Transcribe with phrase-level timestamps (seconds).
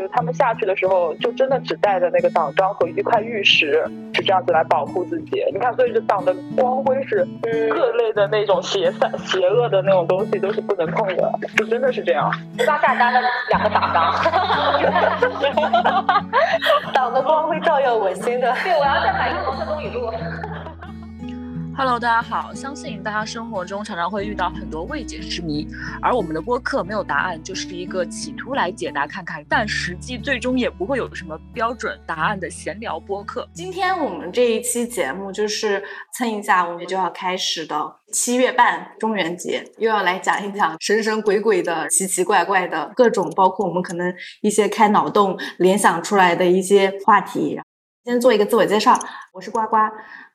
[0.00, 3.84] 就是他们下去的时候，就真的只带着那个党章和一块玉石，
[4.14, 5.44] 是这样子来保护自己。
[5.52, 7.22] 你看，所以这党的光辉是
[7.70, 12.32] 各类的那种邪散、邪恶的那种东西都是不能碰的，就真的是这样。
[12.64, 14.14] 抓下单的两个党章，
[16.94, 18.50] 党的光辉照耀我心的。
[18.64, 20.10] 对，我要再买一个红色东语录。
[21.80, 22.52] Hello，大家好！
[22.52, 25.66] 相信大家生活中常常会遇到很多未解之谜，
[26.02, 33.48] 而我们的播客没有答案，就是一个企图来解答看看，但实际最终也不会有什么标准答案的闲聊播客。
[33.54, 47.58] 今天我们这一期节目就是蹭一下我们就要开始的七月半中元节，又要来讲一讲神神鬼鬼的、奇奇怪怪的各种，包括我们可能一些开脑洞联想出来的一些话题。
[48.04, 48.98] 先做一个自我介绍，
[49.30, 49.76] 我是呱呱，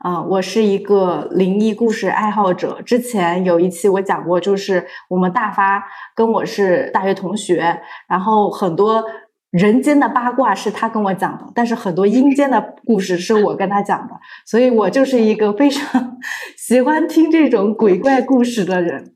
[0.03, 2.79] 嗯，我是一个灵异故事爱好者。
[2.83, 5.83] 之前有一期我讲过，就是我们大发
[6.15, 9.03] 跟我是大学同学，然后很多
[9.49, 14.13] 人间的八卦是他跟我讲的，但是很多阴间的故事是我跟他讲的，
[14.45, 16.17] 所以我就是一个非常
[16.55, 19.15] 喜欢听这种鬼怪故事的人。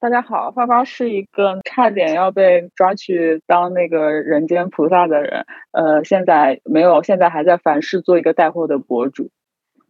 [0.00, 9.30] 大家好，发发是一个差点要被抓去当那个人间菩萨的人，呃，现在没有，现在还在凡事做一个带货的博主。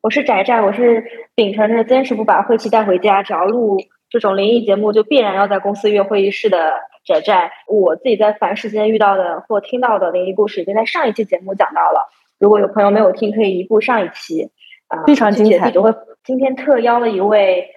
[0.03, 1.03] 我是宅宅，我是
[1.34, 3.78] 秉承着坚持不把晦气带回家，只要录
[4.11, 6.75] 这种灵异节目就必然要在公司约会议室的
[7.06, 7.53] 宅宅。
[7.66, 12.11] 我自己在凡世间遇到的或听到的灵异故事，已经在上一期节目讲到了。
[12.39, 14.50] 如果有朋友没有听，可以移步上一期。
[14.89, 15.70] 啊，非常精彩。
[15.70, 17.70] 就会今天特邀了一位。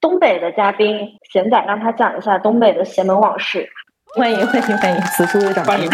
[0.00, 3.68] 东北的嘉宾贤仔，让他讲一下东北的邪门往事。
[4.14, 5.90] 欢迎欢迎欢迎，此处有掌声。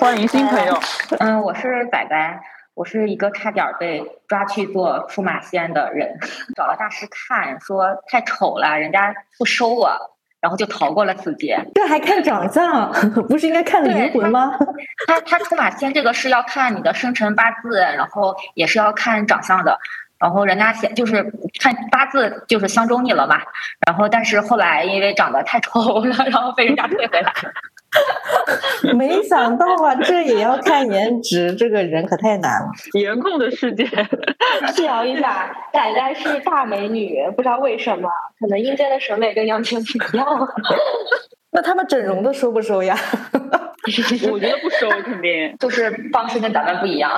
[0.00, 0.78] 欢迎 新朋友。
[1.18, 2.40] 嗯，我是仔仔，
[2.74, 6.18] 我是一个差点被抓去做出马仙的人，
[6.54, 9.90] 找了大师看，说太丑了，人家不收我，
[10.40, 11.58] 然后就逃过了此劫。
[11.74, 12.92] 这还看长相，
[13.28, 14.56] 不是应该看灵魂吗？
[15.08, 19.80] 他他出马仙这个是要看你的生辰八字，然后也是要看长相的。
[20.22, 21.16] 然后人家写就是
[21.60, 23.42] 看八字就是相中你了嘛，
[23.84, 27.52] 然后但是后来因为长得太丑了，然后被人家退回来了。
[28.96, 32.68] 没想到啊，这也要看颜值，这个人可太难了。
[32.94, 33.84] 颜控的世界，
[34.76, 38.08] 辟谣一下，奶奶是大美女，不知道为什么，
[38.40, 40.26] 可能阴间的审美跟阳间不一样。
[41.50, 42.96] 那他们整容的收不收呀？
[44.30, 47.10] 我觉得不收，肯定就是方式跟咱们不一样。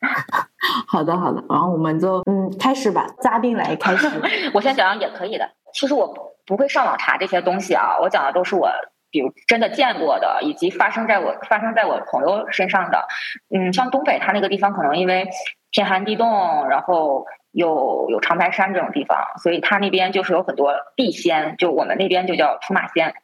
[0.88, 4.08] 好的，好的，然后我们就嗯开始吧，嘉宾来 开始。
[4.54, 5.48] 我先讲也可以的。
[5.72, 8.70] 其实我不会上网查这些东西啊，我讲的都是我
[9.10, 13.06] 比如真的见过的，以及发生在我发生在我朋友身上的。
[13.54, 15.28] 嗯，像东北它那个地方，可能因为
[15.70, 23.14] 天寒地冻，然后有有长白山这种地方，所以它那边就是有很多地仙，就我们那边就叫出马仙。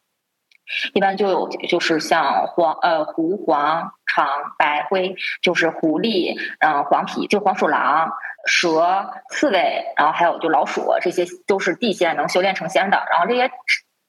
[0.95, 4.29] 一般就有就是像黄呃狐黄长
[4.59, 8.11] 白灰，就是狐狸，嗯黄皮就黄鼠狼
[8.47, 13.05] 蛇刺猬，然后还有就老鼠，这些都是地仙能修炼成仙的。
[13.11, 13.51] 然后这些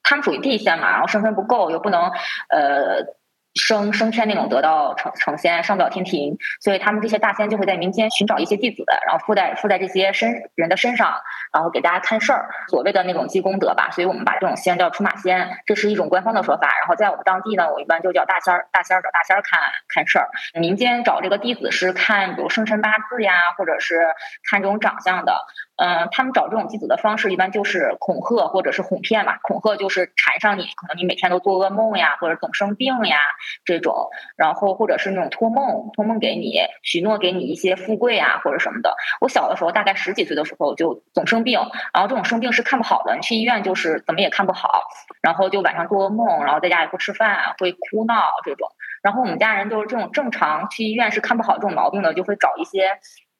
[0.04, 2.12] 他们属于地仙嘛，然后身份不够又不能
[2.50, 3.17] 呃。
[3.58, 11.16] 升升天那种得到成成仙上不了天庭，所以他们这些大仙就会在民间寻找一些弟子，然后附在附在这些身人的身上，
[11.52, 13.90] 然后给大家看事儿，所谓的那种积功德吧。
[13.92, 16.68] 所以我们把这种仙叫出马仙，这是一种官方的说法。
[16.80, 20.30] 然后在我们当地呢，我一般就叫大仙儿，大仙儿找大仙儿看看事儿。
[20.54, 24.08] 民间找这个弟子是看比如生辰八字呀，或者是
[24.50, 25.42] 看这种长相的。
[25.78, 29.38] 嗯，他们找这种弟子的方式一般就是恐吓或者是哄骗嘛。
[29.44, 33.18] 恐吓就是缠上你，可能你每天都做噩梦呀，或者总生病呀
[33.64, 34.10] 这种。
[34.36, 38.96] 然后或者是那种托梦，托梦给你，许诺给你一些富贵啊或者什么的。
[39.22, 41.60] 我小的时候大概十几岁的时候就总生病，
[41.94, 44.82] 然后这种生病是看不好的，你去医院就是怎么也看不好。
[45.22, 48.68] 然后就晚上做噩梦，然后在家也不吃饭，会哭闹这种。
[49.04, 52.92] 然后我们家人就是这种正常去医院是看不好这种毛病的，就会找一些。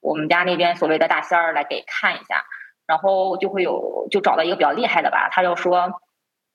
[0.08, 2.46] 我们家那边所谓的大仙儿来给看一下，
[2.88, 6.00] 然后就会有就找到一个比较厉害的吧，他就说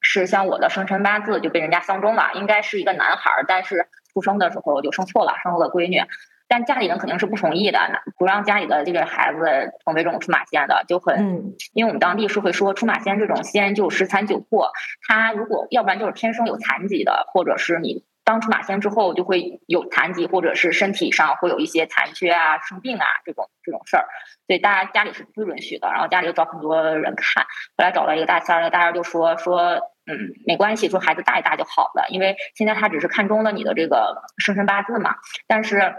[0.01, 6.03] 是像我的生辰八字就被人家相中了，应该是一个男孩儿，但是出生的时候就生错了，生了个闺女，
[6.49, 7.79] 但家里人肯定是不同意的，
[8.17, 9.39] 不让家里的这个孩子
[9.85, 14.71] 成为这种出马仙的，就很，因为我们当地是会说出马仙这种仙就十残九破，
[15.07, 18.05] 他如果要不然就是天生有残疾的，或者是你。
[18.25, 24.07] 当出马仙之后，就会有残疾，或者是身体上会有一些残缺啊、生病啊这种这种事儿，
[24.47, 25.89] 所以大家家里是不允许的。
[25.89, 27.45] 然后家里就找很多人看，
[27.77, 29.61] 后来找到一个大仙儿，大仙就说说，
[30.07, 35.17] 嗯，没关系，说孩子大一大就好了，因为现在他只是看中了你的这个生辰八字嘛，
[35.47, 35.95] 但是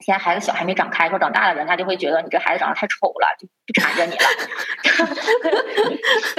[0.00, 4.24] 现在孩子小还没长开，说长大了人家就会觉得你这孩子长得太丑了，就不缠着你了。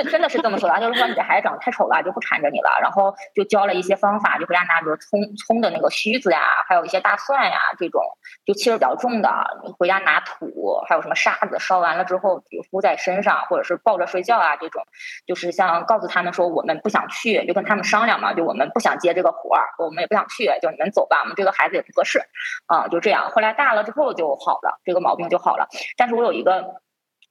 [0.09, 2.69] 真的是这么说的，就是说你这孩子长得太丑了，就不缠着你了。
[2.81, 6.39] 然后就教了一些方法，就回家拿比如葱葱的那个须子呀，
[6.69, 8.01] 还有一些大蒜呀这种，
[8.45, 9.29] 就气味比较重的，
[9.77, 14.81] 回家拿土，还有什么沙子烧完了之后，比如敷在身上，或者是抱着睡觉啊这种，
[15.27, 22.21] 就是像告诉他们说我们不想去，就跟他们商量嘛，就我们不想接这个活儿，我们也不想去，就你们走吧，我们这个孩子也不合适
[22.67, 23.29] 啊，就这样。
[23.29, 23.48] 后来。
[23.53, 25.67] 大了之后就好了，这个毛病就好了。
[25.97, 26.81] 但是我有一个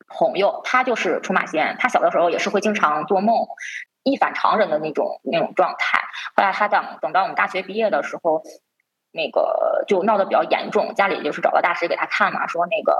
[0.09, 3.47] 朋友，他就是出马仙，他小的时候也是会经常做梦，
[4.03, 6.01] 一反常人的那种那种状态。
[6.35, 8.43] 后来他等等到我们大学毕业的时候，
[9.13, 12.97] 那个就闹得比较严重，家里就是找个大师给他看嘛，说那个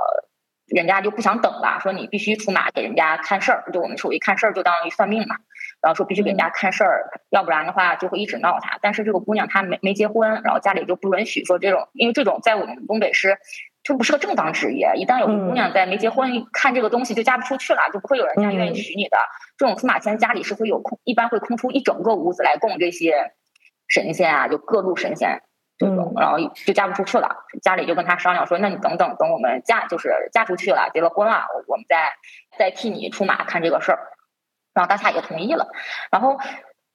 [0.67, 5.37] 人家就不想等了，说你必须出马给人家看事儿，就我们属于看事儿就当于算命嘛。
[5.81, 8.77] 然后说必须给人家看事儿，要不然的话就会一直闹他。
[8.81, 13.37] 但是这个姑娘她没没结婚，然后家里就不允许说这种，因为这种在我们东北是
[13.83, 14.91] 就不是个正当职业。
[14.95, 19.17] 一旦有个姑娘在没结婚看这个东西，就嫁不出去了，就不会有人家愿意娶你的。
[19.57, 23.33] 这种出马仙家里是会有空，一般会空出一整个屋子来供这些
[23.87, 25.41] 神仙啊，就各路神仙
[25.77, 27.45] 这种，然后就嫁不出去了。
[27.61, 32.11] 家里就跟他商量说，那你等等等我们嫁就是嫁出去了，结了婚了，我们再
[32.57, 33.99] 再替你出马看这个事儿。
[34.79, 35.67] 然后大家也同意了，
[36.09, 36.37] 然后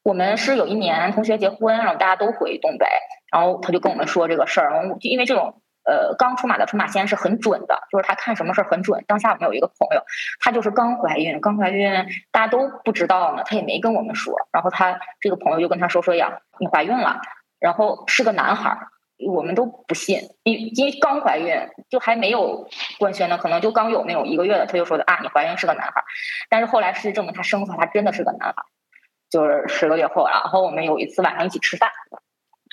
[0.03, 2.87] 我们是有一年同学结婚，然后大家都回东北，
[3.31, 9.05] 然后他就跟我们说这个事儿，就因为这种呃刚出马的出马仙是很准的，就是他看什么事儿很准。
[9.07, 10.03] 当下我们有一个朋友，
[10.41, 17.21] 她就是刚怀孕，刚怀孕大家都不知道呢，她也没跟我们说，然后他这个朋友就跟他说说呀，你怀孕了，
[17.61, 18.89] 然后是个男孩儿。
[19.19, 21.55] 我们都不信，因因为刚怀孕
[21.89, 22.69] 就还没有
[22.99, 26.05] 官宣呢，可能就刚有那种一个月的，他就说的啊，你怀孕是个男孩，
[26.49, 28.63] 但是后来事实证明他生出来他真的是个男孩，
[29.31, 31.91] 就是十个月后，然后我们有一次晚上一起吃饭。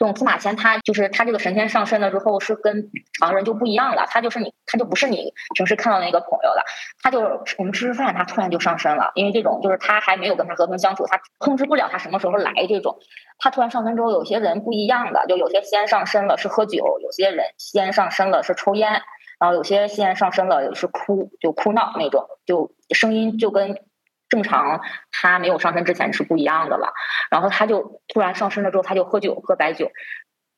[0.02, 2.90] 这种司马迁，他就是他这个神仙上身了之后，是跟
[3.20, 4.08] 常人就不一样了。
[4.08, 6.64] 他就是你，他就不是你平时看到那个朋友了。
[7.04, 7.20] 他就
[7.60, 9.12] 我们吃吃饭，他突然就上身了。
[9.14, 12.52] 因为这种就是他还没有跟他和平相处，他控制不了他什么时候来。
[12.68, 12.98] 这种
[13.38, 19.04] 他突然上身之后，有些人不一样的，就有些仙上身了是喝酒，有些人仙上身了是抽烟，
[19.40, 23.78] 然后有些仙上身了是哭，就哭闹那种，就声音就跟。
[24.32, 24.80] 正常，
[25.12, 26.94] 他没有上身之前是不一样的了。
[27.30, 29.92] 然后他就突然上身了之后，他就喝酒，喝白酒。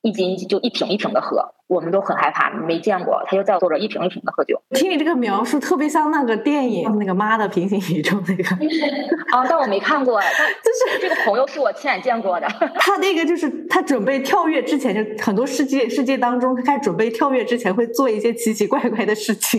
[0.04, 3.22] 一斤就一瓶一瓶的喝，我们都很害怕，没见过。
[3.26, 4.60] 他就在我坐着一瓶一瓶的喝酒。
[4.74, 8.44] 听你这个描述，特别像那个电影那个妈的平行宇宙那个。
[9.34, 10.20] 啊，但我没看过，
[10.62, 12.46] 就是这个朋友是我亲眼见过的。
[12.76, 19.58] 他那个就是他准备跳跃之前，就很多世界世界当中，他开始准备跳跃之前会做一些奇奇怪怪的事情，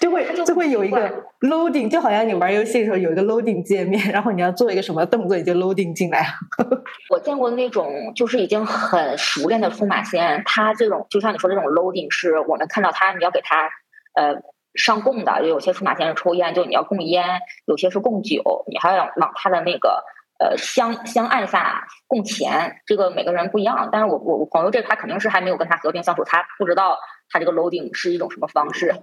[0.00, 1.10] 就会就会有一个
[1.40, 6.24] loading，就好像你玩游戏的时候有一个 loading 界面，然后你要做一个什么动作，你就 loading 进来。
[7.10, 9.63] 我见过那种就是已经很熟练的。
[9.70, 13.70] 出马仙，他这种就像你说这种 loading，是我们看到他，你要给他
[14.14, 14.42] 呃
[14.74, 17.24] 上供的，有些出马仙是抽烟，就你要供烟；
[17.66, 20.04] 有些是供酒，你还要往他的那个
[20.38, 22.80] 呃香香案下供钱。
[22.86, 26.98] 这个每个人不一样，但是我我我朋友这他肯定是还没有跟他和平相处，他不知道
[27.30, 28.94] 他这个 loading 是一种什么方式。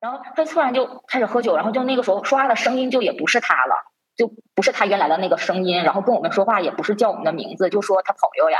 [0.00, 3.74] 然后他突然就开始喝酒，然后就那个时候说话的声音就也不是他了，
[4.16, 8.58] 就不是他原来的那个声音，然后跟我们说话也不是叫我们的名字，就说他朋友呀。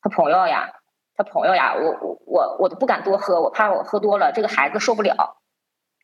[0.00, 0.70] 他朋友呀，
[1.16, 5.38] 他朋友呀，我我我我都不敢多喝，我怕我喝多了这个孩子受不了，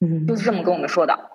[0.00, 1.31] 嗯，就是这么跟我们说的。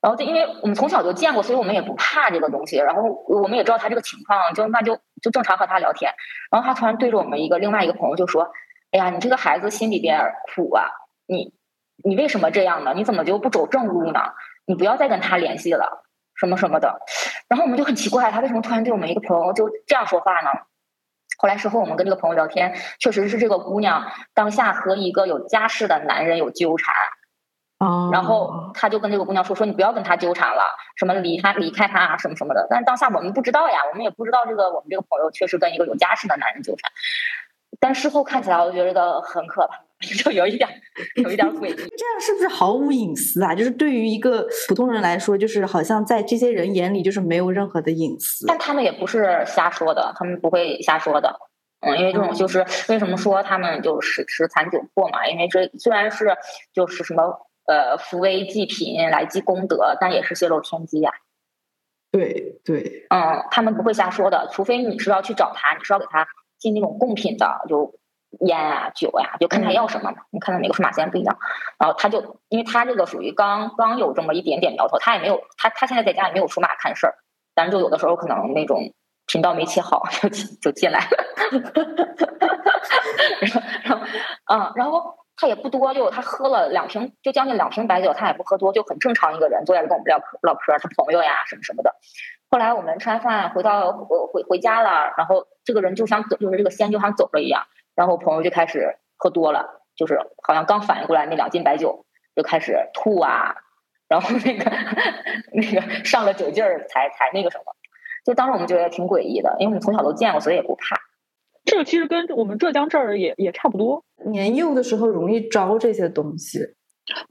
[0.00, 2.76] 然后就因为我们从小就见过，所以我们也不怕这个东西。
[2.76, 6.12] 然后我们也知道他这个情况，就那就就正常和他聊天。
[6.52, 8.52] 然后他突然对着我们一个另外一个朋友就说
[8.92, 10.20] ：“哎呀，你这个孩子心里边
[10.54, 10.84] 苦啊，
[11.26, 11.54] 你
[12.04, 12.92] 你为什么这样呢？
[12.94, 14.20] 你怎么就不走正路呢？
[14.66, 16.04] 你不要再跟他联系了，
[16.36, 17.00] 什么什么的。”
[17.48, 20.50] 然后我们就很奇怪，他为什么突然对我们一个朋友就这样说话呢？
[21.38, 26.94] 后来事后我们跟这个朋友聊天，确实是这个姑娘当下和一个有家室的男人有纠缠，
[27.78, 30.62] 哦，然后他就跟这个姑娘说说你不要跟他纠缠了，
[30.96, 32.66] 什么离他离开他啊什么什么的。
[32.70, 36.90] 但是当下我们不知道呀，我们也不知道这个我们这个朋友确实跟一个有家室的男人纠缠。
[37.80, 39.76] 但事后看起来，我觉得很可怕，
[40.22, 40.68] 就有一点，
[41.16, 41.74] 有一点诡异。
[41.96, 43.54] 这样是不是毫无隐私啊？
[43.54, 48.46] 就是对于一个普通人来说，就是好像在这些人眼里，就是没有任何的隐私。
[48.46, 51.38] 但他们也不是瞎说的，他们不会瞎说的。
[51.80, 55.26] 嗯，因为这种就是为什么说他们就是十残九破嘛？
[55.28, 56.34] 因为这虽然是
[56.72, 57.22] 就是什么
[57.66, 61.10] 呃扶危济贫来积功德，但也是泄露天机呀。
[62.10, 66.26] 对对，嗯，他们不会瞎说的，除非你是要去找他，你是要给他。
[66.58, 67.94] 进那种贡品的，就
[68.40, 70.18] 烟啊、酒呀，就看他要什么嘛。
[70.30, 71.38] 你看他每个数码仙不一样，
[71.78, 77.14] 然后他就，因为他这个属于刚刚有这么一点点苗头，他也没有，他他现在在家也没有数码看事儿，
[77.54, 78.92] 但是就有的时候可能那种
[79.26, 80.28] 频道没切好， 就
[80.60, 81.24] 就进来了。
[83.40, 84.06] 然后，然后，
[84.46, 91.94] 嗯，然后他也不多，就他喝了两瓶，就将近两瓶白酒，他也不喝多，就很正常一个人，坐在这跟我们聊唠嗑，他朋友呀什么什么的。
[92.50, 103.56] 后来我们吃完饭回到回回家了，然后这个人就想走，就是这个仙就像走了一样，然后朋友就开始喝多了，就是好像刚反应过来那两斤白酒就开始吐啊，
[104.08, 104.70] 然后那个
[105.52, 107.64] 那个上了酒劲儿才才那个什么，
[108.24, 110.96] 就当时我们觉得挺诡异的，因为我们从小都见过，所以也不怕。
[111.64, 116.60] 这个其实跟我们浙江这儿也也差不多，年幼的时候容易招这些东西。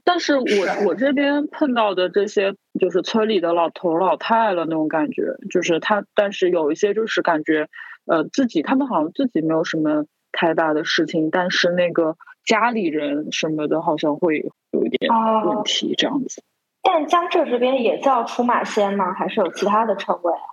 [0.04, 7.68] 但是我我这边碰到的这些就是村里的老头老太了那种感觉，就是他，但是有一些就是感觉，
[8.06, 15.10] 呃，自己他们好像自己没有什么太大的事情，但是那个家里人什么的，好像会有一点
[15.44, 16.42] 问题这样子。
[16.82, 19.12] 但江浙这边也叫出马仙吗？
[19.12, 20.46] 还是有其他的称谓啊？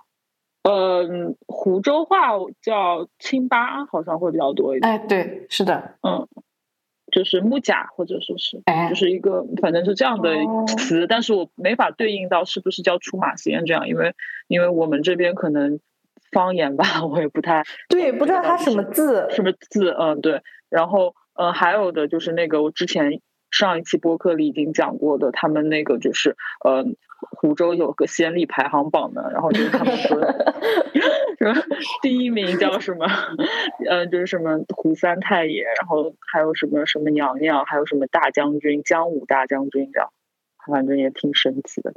[0.62, 2.30] 嗯，湖州话
[2.62, 4.90] 叫青巴，好像会比较多一点。
[4.90, 6.26] 哎，对，是的，嗯，
[7.12, 10.30] 就是木甲或者说是，就是一个反正是这样的
[10.66, 14.14] 词，但是我没法对应到是不是叫出马仙这样，因为
[14.48, 15.78] 因为我们这边可能
[16.34, 23.22] 方言吧， 我也不太对，不知道它什么字，什么字，嗯，对，然后嗯，还有的就是那个我之前。
[23.50, 26.84] 上一期播客里已经讲过的，他们那个就是，呃，
[27.20, 30.20] 湖州有个先例排行榜的，然后就是他们说，
[31.38, 31.54] 什 么
[32.02, 33.06] 第一名叫什么，
[33.88, 40.10] 嗯，就是什么胡三太爷，然后还有什么什么娘娘，还有什么大将军姜武大将军这样，
[40.66, 41.92] 反正也挺神奇的。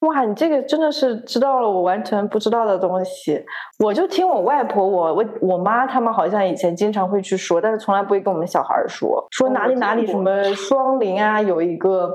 [0.00, 3.44] 哇，你这个真的是知道了我完全不知道的东西。
[3.78, 9.26] 我就听我外婆、我我我妈他们好像以前经常会去说，但是从来不会跟我们小孩说。
[9.30, 12.10] 说哪里哪里什么双林啊，有一个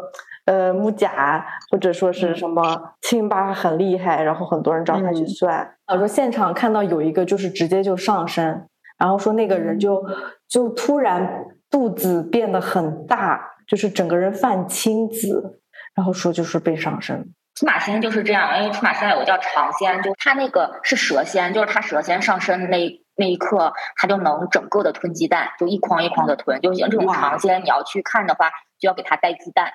[0.46, 2.63] 呃木甲，或者说是什么
[3.01, 5.75] 清八很厉害，然后很多人找他去算。
[5.86, 10.04] 啊，说现场看到有一个就是直接就上身，然后说那个人就
[10.50, 15.60] 就突然肚子变得很大，就是整个人泛青紫，
[15.94, 17.32] 然后说就是被上身。
[17.56, 26.60] 出马仙就是这样，因为出马仙有个叫长仙，就他那个是蛇仙，就是他蛇仙上身那那一刻，他就能整个的吞鸡蛋，就一筐一筐的吞。
[26.60, 29.72] 就像这种长仙，你要去看的话，就要给他带鸡蛋，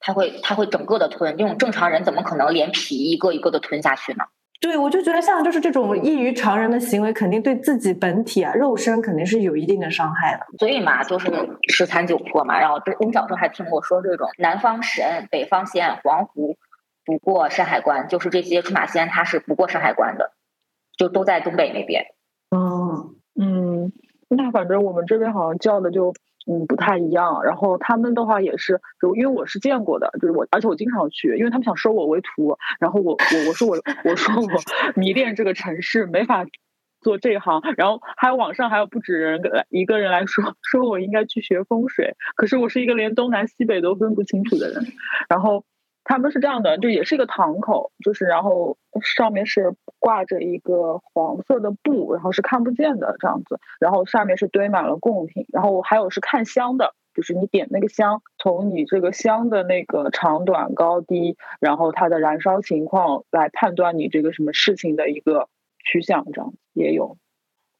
[0.00, 1.36] 他会他会整个的吞。
[1.36, 4.24] 这种正常人怎么可能连皮一个一个的吞下去呢？
[4.60, 10.44] 对，我就觉得像就是这种异于常人的行为，肯定对自己本体啊肉身肯定是有一定的伤害的。
[10.58, 11.30] 所以嘛，就是
[11.68, 12.58] 十残九破嘛。
[12.58, 16.56] 然后我们小时候还听过说这种南方神、北方仙、黄湖。
[17.06, 20.32] 不过山海关，就是这些出马仙，他是不过山海关的，
[20.98, 22.06] 就都在东北那边。
[22.50, 23.92] 嗯嗯，
[24.28, 26.12] 那反正我们这边好像叫的就
[26.50, 27.44] 嗯不太一样。
[27.44, 32.58] 然后他们的话也是，就因为我是见过的，就是我，而且我经常去，因为他们想收我为徒。
[32.80, 34.48] 然后我我我说我我说我
[34.96, 36.44] 迷恋这个城市，没法
[37.02, 37.62] 做这行。
[37.76, 42.16] 然后还有网上还有不止人来一个人来说，说我应该去学风水。
[42.34, 44.86] 可是我是一个连东南西北都分不清楚的人。
[45.28, 45.64] 然后。
[46.08, 65.48] 他们是这样的，就也是一个堂口，就是然后上面是挂着一个黄色的布，然后是看不见的这样子，然后上面是堆满了贡品，然后还有是看香的，就是你点那个香，从你这个香的那个长短高低，然后它的燃烧情况来判断你这个什么事情的一个
[65.84, 67.16] 趋向，这样也有。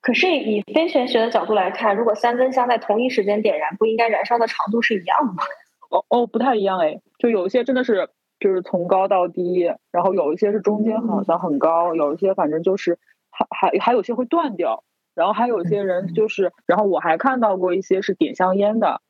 [0.03, 5.45] 可是以非玄学的角度来看，如果三根香在同一时间点燃，不应该燃烧的长度是一样的吗？
[5.89, 12.99] 哦哦，不太一样哎，就有一些真的是就是从高到低，然后有一些是中间好像很高，有一些反正就是
[13.31, 19.01] 还还还有些会断掉，然后还有一些人就是，然后我还看到过一些是点香烟的，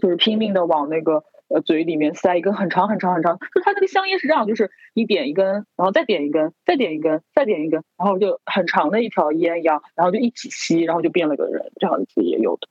[0.00, 12.68] 就是拼命的往那个呃嘴里面塞一根很长很长很长，就他那个香烟是这样，就是你点一根，然后再点一根，再点一根，再点一根，然后就很长的一条烟一样，然后就一起吸，然后就变了个人，这样子也有的。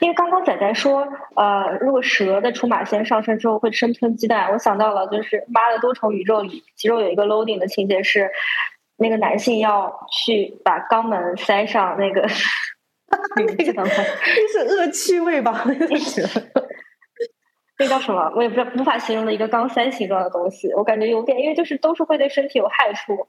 [0.00, 1.06] 因为刚刚仔仔说，
[1.36, 8.30] 呃，如果蛇的出马仙上身之后会生吞鸡蛋，我想到了就是《妈的多重宇宙》里，其中有一个 loading 的情节是，
[8.96, 12.22] 那个男性要去把肛门塞上那个，
[13.36, 15.62] 那个那是恶趣味吧？
[15.66, 15.86] 那个
[17.78, 18.32] 那叫什么？
[18.34, 23.28] 我也不知道，无法形容的一个钢塞形状的东西，我感觉有点，因为就是都是会对身体有害处，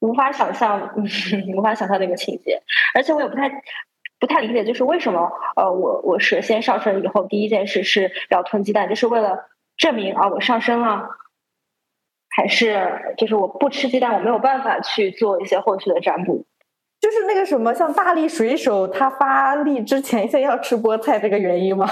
[0.00, 0.92] 无法想象，
[1.56, 2.60] 无法想象那个情节，
[2.94, 3.62] 而且我也不太。
[4.22, 11.08] 不太理解，就是为什么呃，我我蛇先上身以后，第一件事是要吞鸡蛋，就是为了证明啊我上身了，
[12.30, 16.46] 还是就是我不吃鸡蛋，我没有办法去做一些后续的占卜？
[17.00, 21.88] 就是那个什么，像大力水手他发力之前先要吃菠菜这个原因吗？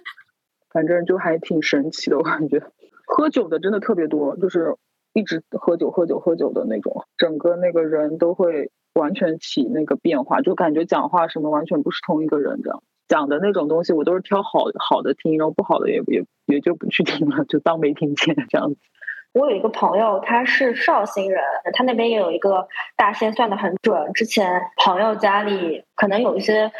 [0.72, 2.62] 反正就还挺神奇的，我感觉
[3.04, 4.74] 喝酒的真的特别多，就是
[5.18, 8.70] 一直喝酒喝酒喝酒的那种，整个那个人都会。
[8.94, 12.82] 完全起那个变化，就感觉讲话什么完全不是同一个人这样。
[13.06, 18.80] 讲的那种东西，我都是挑好好的听，然后不好的也也也就不去听了，就当没听见这样子。
[19.34, 21.40] 我有一个朋友，他是绍兴人，
[21.74, 24.12] 他那边也有一个大仙算的很准。
[24.14, 26.72] 之前朋友家里可能有一些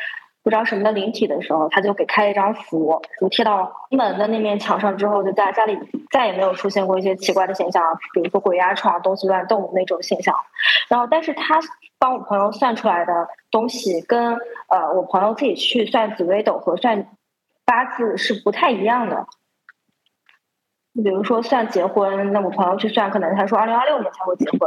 [0.42, 5.78] 不知道什么的灵体的时候，他就给开了一张符，就贴到门的那面墙上之后，就在家里
[6.10, 10.34] 再也没有出现过一些奇怪的现象，比如说鬼压床、东西乱动那种现象。
[10.88, 11.58] 然后，但是他
[11.98, 14.34] 帮我朋友算出来的东西，跟
[14.68, 17.08] 呃我朋友自己去算紫微斗和算
[17.66, 19.26] 八字是不太一样的。
[20.94, 24.60] 比如说算结婚，那我朋友去算，可能他说二零二六年才会结婚，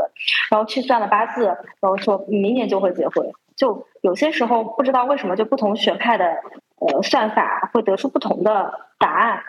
[0.50, 3.32] 然后去算了八字，然后说明年就会结婚。
[3.62, 9.40] 就有些时候不知道为什么，就不同学派的呃算法会得出不同的答案。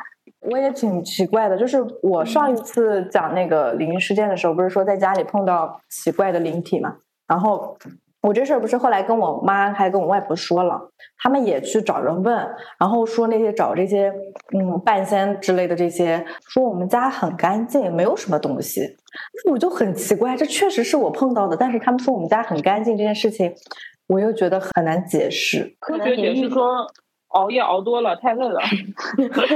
[0.50, 7.78] 我也挺奇怪的，就是我上一次讲那个灵异事件的时候，不是说在家里碰到奇怪的灵体嘛，然后。
[8.25, 10.81] 我这事儿不是后来跟我妈还跟我外婆说了，
[11.19, 12.37] 他们也去找人问，
[12.78, 14.12] 然后说那些找这些
[14.57, 18.97] 嗯半仙之类的这些，说我们家很干净，没有什么东西。
[19.45, 23.52] 那我就很奇怪，这确实是我碰到的，但是他们说我们家很干净这件事情，
[24.12, 25.75] 我又觉得很难解释。
[25.81, 26.87] 科学解释说
[27.28, 28.61] 熬夜熬多了太累了。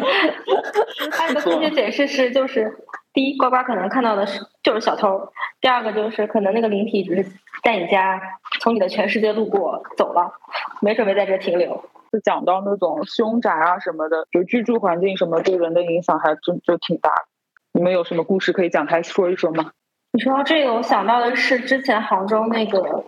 [1.13, 2.79] 还有个科学解释是就是。
[3.13, 7.27] 第一，呱呱可能看到的是就是小偷；第二个就是可能那个灵体只是
[7.65, 8.21] 在你家
[8.61, 10.35] 从你的全世界路过走了，
[10.83, 11.83] 没准备在这停留。
[12.13, 17.11] 就讲到那种凶宅啊什么的，就居住环境什么对人的影响还真就挺大。
[17.73, 19.71] 你们有什么故事可以讲开说一说吗？
[20.13, 23.03] 你说到这个，我想到的是之前杭州那个。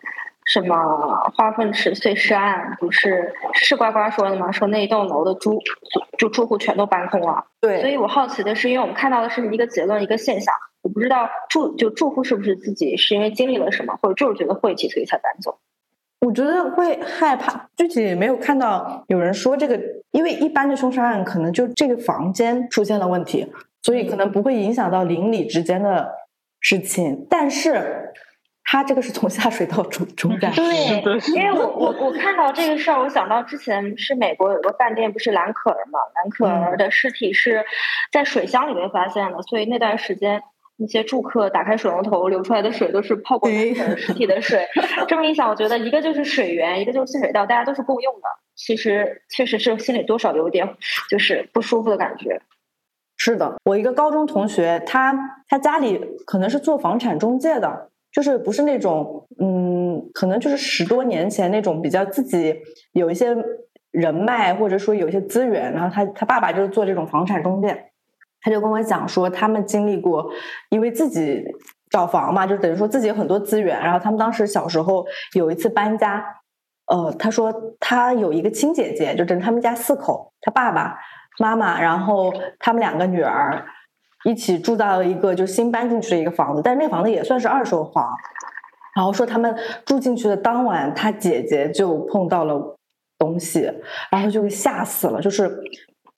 [0.48, 4.50] 什么化粪池碎尸案不是是呱呱说的吗？
[4.50, 5.58] 说那一栋楼的住
[6.16, 7.44] 就住户全都搬空了。
[7.60, 15.58] 对，所以我好奇的是，因为我们看到的是一个结论，一个现象，我不知道住就住户是不是自己是因为经历了什么，或者就是觉得晦气，所以才搬走。
[16.26, 19.78] 我觉得会害怕，具体没有看到有人说这个，
[20.12, 23.52] 因为一般的凶杀案可能就这个房间出现了问题，
[23.82, 26.10] 所以可能不会影响到邻里之间的
[26.58, 28.06] 事情，但是。
[28.70, 30.52] 他这个是从下水道中中干。
[30.52, 35.98] 对，因为我我我看到这个事儿，我想到之前是美国有个饭店，不是兰可儿嘛？
[36.14, 37.64] 兰可儿的尸体是
[38.12, 40.42] 在水箱里面发现的，所以那段时间
[40.76, 44.68] 那些住客打开水龙头流出来的水都是泡过尸体的水。
[45.08, 48.28] 这么一想，我觉得一个就是水源，一个就是下水道，大家都是共用的。
[48.54, 50.76] 其实确实是心里多少有点
[51.08, 52.42] 就是不舒服的感觉。
[53.16, 55.14] 是的，我一个高中同学，他
[55.48, 57.88] 他家里可能是做房产中介的。
[58.18, 62.52] 就是不是那种，嗯，可能就是十多年前那种比较自己
[62.90, 63.28] 有一些
[63.92, 67.92] 人脉或者说有一些资源，然后他他爸爸就是做这种房产中介，
[68.40, 70.28] 他就跟我讲说他们经历过，
[70.70, 71.44] 因为自己
[71.90, 76.24] 找房嘛，就等于说自己有很多资源，然后他们当时小时候有一次搬家，
[76.86, 80.98] 呃，他说他有一个亲姐姐，就等于他们家四口，他爸爸
[81.38, 83.64] 妈妈，然后他们两个女儿。
[84.24, 88.10] 一起住到了一个就新搬进去的一个房子，但是那房子也算是二手房。
[88.96, 92.76] 然后说他们住进去的当晚，他姐姐就碰到了
[93.16, 93.72] 东西，
[94.10, 95.20] 然后就吓死了。
[95.20, 95.48] 就是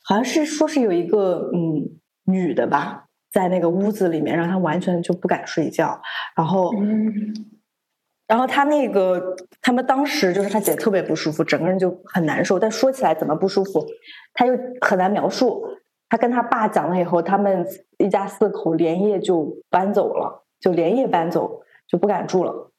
[0.04, 1.84] 好像是说是有一个嗯
[2.24, 6.00] 女的吧，在那个屋子里面，让他完全就不敢睡觉。
[6.34, 6.72] 然后，
[8.26, 12.58] 然后他那个他们当时就是他姐特别不舒服，整个人就很难受。
[12.58, 13.84] 但说起来怎么不舒服，
[14.32, 15.62] 他又很难描述。
[16.10, 22.72] 他跟他爸讲了以后，他们一家四口连夜就搬走了，就连夜搬走，就不敢住了。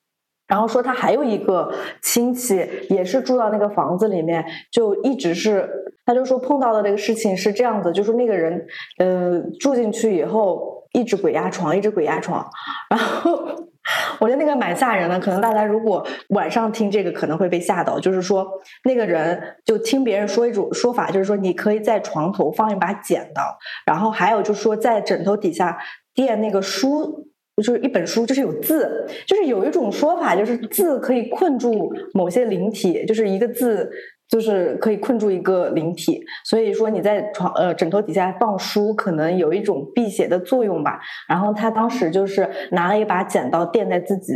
[0.48, 2.58] 然后说他还有一个亲戚
[2.90, 5.68] 也是住到那个房子里面，就一直是，
[6.06, 8.68] 他就说碰到的这个事情是这样子，就是那个人，
[9.00, 12.46] 呃，住进去以后一直鬼压床，一直鬼压床，
[12.92, 13.71] 然后。
[14.20, 18.00] 我觉得那个蛮吓人的，可能大家如果晚上听这个可能会被吓到。
[18.00, 18.48] 就是说，
[18.84, 23.42] 那个人就听别人说一种说法，就是说你可以在床头放一把剪刀，
[23.86, 25.78] 然后还有就是说在枕头底下
[26.14, 33.90] 垫那个书，就是一本书，就是有字，就是有一种说法，就是字可以困住某些灵体，就是一个字。
[34.32, 41.02] 就是可以困住一个灵体，所以说你在床呃枕头底下放书，可能有一种辟邪的作用吧。
[41.28, 44.34] 然后他当时就是拿了一把剪刀垫在自己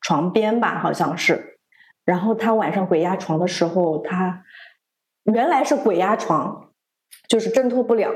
[0.00, 1.60] 床边吧，好像是。
[2.04, 4.42] 然后他晚上鬼压床的时候，他
[5.32, 6.70] 原来是鬼压床，
[7.28, 8.10] 就是挣脱不了。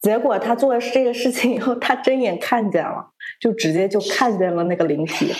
[0.00, 5.32] 结果他做了这个事情以后，他睁眼看见了，就直接就看见了那个灵体，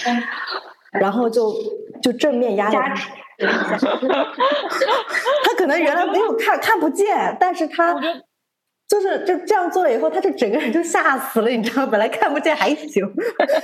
[0.90, 1.52] 然后就
[2.02, 2.78] 就正面压在。
[2.80, 2.94] 他
[5.58, 7.94] 可能原来没有看看不见，但是他
[8.92, 13.02] 就是就这样做了以后，他就整个人就吓死了，你知道，本来看不见还行。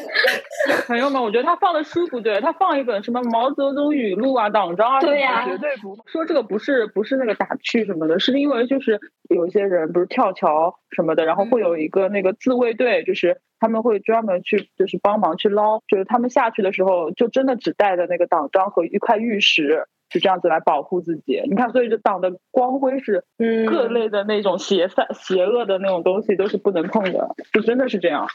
[0.88, 19.84] 朋友们，我觉得他放的书不对，他放一本什么毛泽东语录啊、党章啊，对呀绝对不说这个不是不是那个打趣什么的，是因为就是有一些人不是跳桥什么的，然后会有一个那个自卫队，就是他们会专门去就是帮忙去捞，就是他们下去的时候就真的只带着那个党章和一块玉石。
[20.10, 23.66] 就这样子来保护自己，你看，所以这党的光辉是嗯。
[23.66, 28.26] 各类的那种邪散、邪恶的那种东西都是不能碰的，就真的是这样。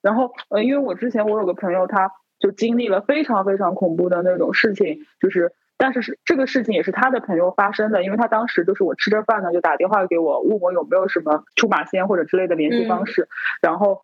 [0.00, 13.28] 然后，呃，因为我之前我有个朋友，他就经历了非常非常恐怖的那种事情，就是，但是是这个事情也是他的朋友发生的，因为他当时就是我吃着饭呢，就打电话给我，问我有没有什么出马仙或者之类的联系方式，
[13.60, 14.00] 然后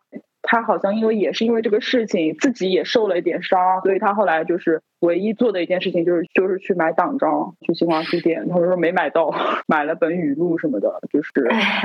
[0.47, 9.31] 他好像因为也是因为这个事情，自己也受了一点伤，所以他后来就是唯一做的一件事情就是就是去买党章，去新华书店，他说没买到，
[9.67, 11.31] 买了本语录什么的，就是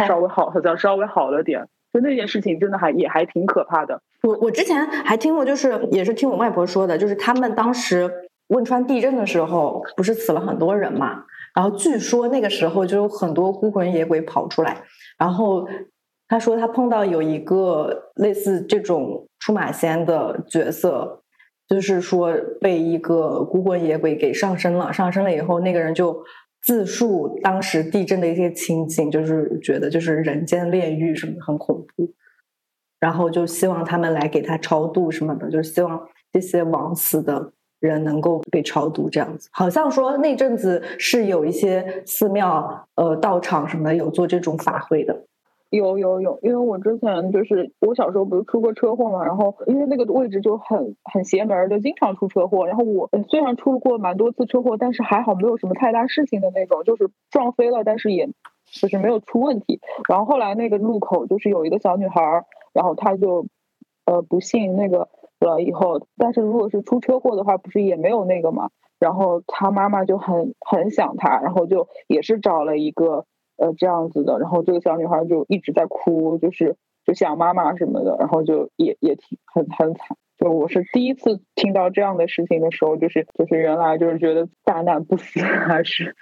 [0.07, 1.66] 稍微好，好像稍微好了点。
[1.92, 4.01] 就那件事情真的还也还挺可怕的。
[4.22, 8.11] 我我之前还听过，就是也是听我外婆说的，就是他们当时
[8.48, 14.79] 汶川地震的时候，不是死了很多人嘛，然后据说那个时候就有很多孤魂野鬼跑出来，
[15.18, 15.68] 然后
[16.33, 21.23] 他说他碰到有一个类似这种出马仙的角色，
[21.68, 26.25] 就是说被一个孤魂野鬼给上身了，上身了以后，那个人就。
[26.64, 32.14] 自述当时地震的一些情景，就是觉得就是人间炼狱什么很恐怖，
[33.01, 36.01] 然后就希望他们来给他超度什么的，就是希望
[36.33, 39.49] 这些枉死的人能够被超度这样子。
[39.51, 45.25] 好像说那阵子是有一些寺庙、呃道场什么的有做这种法会的。
[45.72, 52.66] 有有有，因为我之前就是我小时候不是出过车祸嘛，然后因为那个位置就很很邪门儿的，经常出车祸。
[52.66, 58.28] 然后我虽然出过蛮多次车祸，但是还好没有什么太大事情的那种，就是撞飞了，但是也
[58.66, 59.80] 就是没有出问题。
[60.11, 63.46] 然后后来那个路口就是有一个小女孩，然后她就
[64.04, 65.08] 呃不幸那个
[65.40, 68.68] 了以后，但是如果是出车祸的话，不是也没有那个嘛。
[68.98, 73.24] 然后她妈妈就很很想她，然后就也是找了一个。
[73.62, 76.75] 呃，这样子的，然后这个小女孩就一直在哭，就是
[77.07, 80.16] 就想妈妈什么的，然后就也也挺很很惨。
[80.37, 86.16] 就我是第一次听到这样的事情的时候，就是就是原来就是觉得大难不死还是。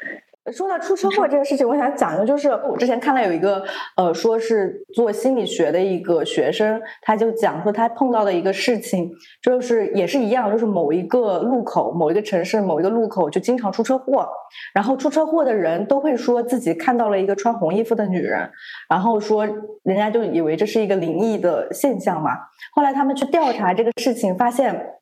[0.53, 3.63] 说到出车祸这个事情，我想讲的就是我之前看了有一个
[3.97, 9.11] 呃，说是做心理学的一个学生，他就讲说他碰到的一个事情，
[9.43, 14.27] 就是也是一样，就是某一个路口、某一个城市、某一个路口就经常出车祸，
[14.73, 18.51] 然后出车祸的人都会说自己看到了一个穿红衣服的女人，
[18.89, 19.47] 然后说
[19.83, 22.31] 人家就以为这是一个灵异的现象嘛。
[22.73, 24.95] 后来他们去调查这个事情，发现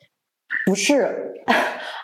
[0.66, 1.34] 不是。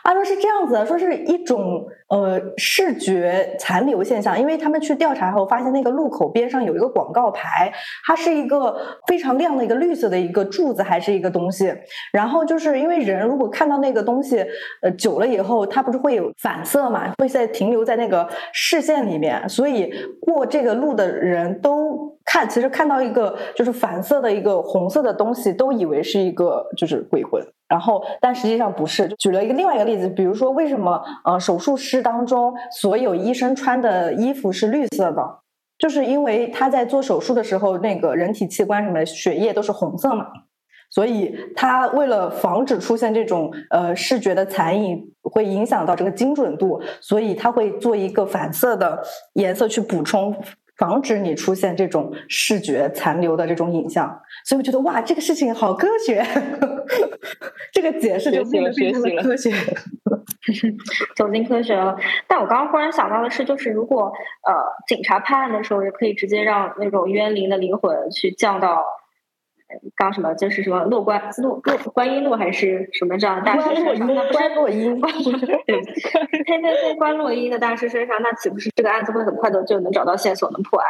[0.06, 7.72] 他说是这样子的，说是一种呃视觉残留现象，因为他们去调查后发现那个路口边上有一个广告牌，
[8.06, 11.74] 它是一个非常亮的一个绿色的一个柱子还是一个东西，
[12.12, 14.44] 然后就是因为人如果看到那个东西
[14.82, 19.90] 呃久了以后，它不是会有反色嘛，会在停留在那个视线里面，所以
[20.20, 27.42] 过这个路的人都看，其实看到一个就是反色的一个红色的东西，都以为是一个就是鬼魂。
[27.68, 29.08] 然后，但实际上不是。
[29.18, 35.40] 举了一个另外一个例子，比如说，为什么呃手术室当中所有医生穿的衣服是绿色的？
[35.78, 40.26] 就是因为他在做手术的时候，那个人体器官什么血液都是红色嘛，
[40.88, 50.36] 所以他为了防止出现这种呃视觉的残影，会影响到这个精准度，所以他会做一个反色的颜色去补充。
[50.76, 54.08] 防止你出现这种视觉残留的这种影像，
[54.44, 56.24] 所以我觉得哇，这个事情好科学，
[57.72, 59.50] 这个解释就变得非常的科学，
[61.14, 61.96] 走进科学了。
[62.26, 64.12] 但我刚刚忽然想到的是，就是如果
[64.46, 64.54] 呃
[64.86, 68.84] 警察判案的时候，也可以直接让那种冤灵的灵魂去降到。
[69.96, 74.06] 刚什么就是什么洛观洛洛观音洛还是什么这样的大师身上？
[74.06, 75.80] 那不是观落音，对，
[76.44, 80.86] 呸呸呸，观落音的大师身上，那岂不是这个案子会很快的就能找到线索，能破案？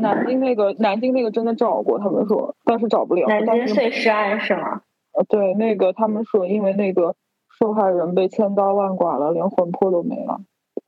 [0.00, 3.26] 南京那个南京那个真的找过，他们说，但是找不了。
[3.26, 4.82] 南京碎尸案是吗？
[5.12, 7.14] 呃，对，那个他们说，因为那个
[7.58, 10.40] 受害人被千刀万剐了，连魂魄都没了，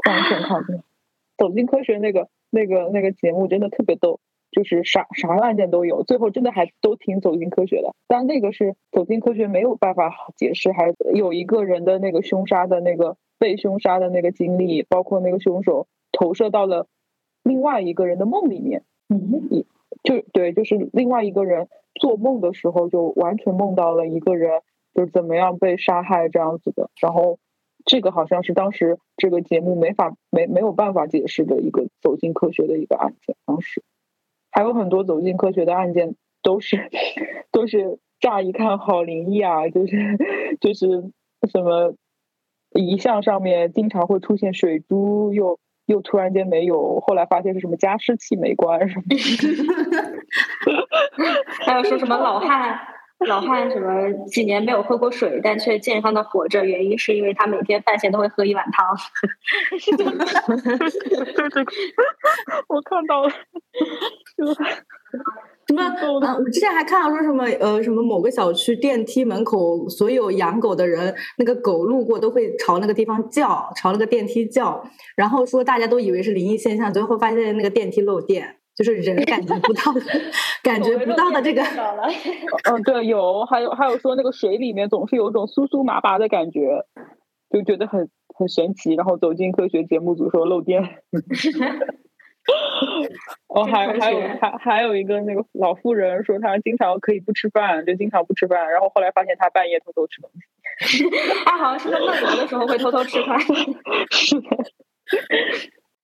[0.06, 0.80] 完全看不了。
[1.38, 4.20] 走进科学那个那个那个节目真的特别逗。
[4.50, 7.94] 就是啥啥案件都有，最后真的还都挺走进科学的。
[8.08, 16.88] 但那个是走进科学没有办法解释，还有一个人的那个凶杀的那个被凶杀的那个经历，包括那个凶手投射到了
[17.44, 18.82] 另外一个人的梦里面。
[19.08, 19.64] 嗯，
[20.02, 21.68] 就对，就是另外一个人
[22.00, 24.62] 做梦的时候就完全梦到了一个人
[24.94, 26.90] 就是怎么样被杀害这样子的。
[27.00, 27.38] 然后
[27.84, 33.84] 这个好像是当时这个节目没法没没有办法解释的一个走进科学的一个案件，当时。
[34.50, 36.90] 还有很多走进科学的案件都是
[37.52, 39.96] 都是乍一看好灵异啊，就是
[40.60, 41.10] 就是
[41.50, 41.94] 什么
[42.72, 49.04] 遗像上面经常会出现水珠，又又突然间没有，后来发现是什么加湿器没关什么，
[51.64, 52.78] 还有说什么老汉。
[53.26, 58.86] 老汉什么几年没有喝过水，但却健康的活着，原因是因为他每天饭前都会喝一碗汤。
[62.68, 63.30] 我看到了，
[65.66, 65.94] 什么啊？
[66.38, 74.82] 我之前还看到说什么呃，什么某个小区电梯门口，所有养狗的人，那个狗路过都会朝那个地方叫，朝那个电梯叫，
[75.14, 78.56] 然后说大家都以为是灵异现象，最后发现那个电梯漏电。
[78.80, 80.00] 就是人 感觉不到的，
[80.62, 81.62] 感觉不到的这个。
[82.64, 86.86] 嗯，对，有，还有还有说那个水里面总是有种酥酥麻麻的感觉，
[87.52, 88.94] 就觉得很很神奇。
[88.94, 90.82] 然后走进科学节目组说漏电。
[93.48, 100.30] 哦， 还还有还还有一个那个老妇人说她经常可以不吃饭，就经常不吃饭，然后后来发现她半夜偷偷吃东
[100.86, 101.04] 西。
[101.44, 103.38] 她好像是在梦游的时候会偷偷吃饭。
[104.10, 104.48] 是的。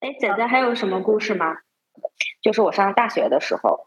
[0.01, 1.57] 哎，姐姐还有什么故事吗？
[2.43, 3.87] 就是我上大学的时候，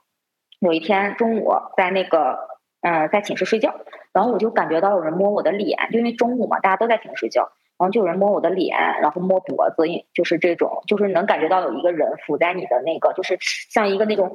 [0.59, 2.39] 有一天中午在那个
[2.81, 3.73] 嗯在寝室睡觉，
[4.13, 14.33] 然后我就感觉到有人摸我的脸，就因为中午嘛，大家都在寝室睡觉，然后就有人摸我的脸，然后摸脖子，就是这种，就是能感觉到有一个人伏在你的那个，就是像一个那种，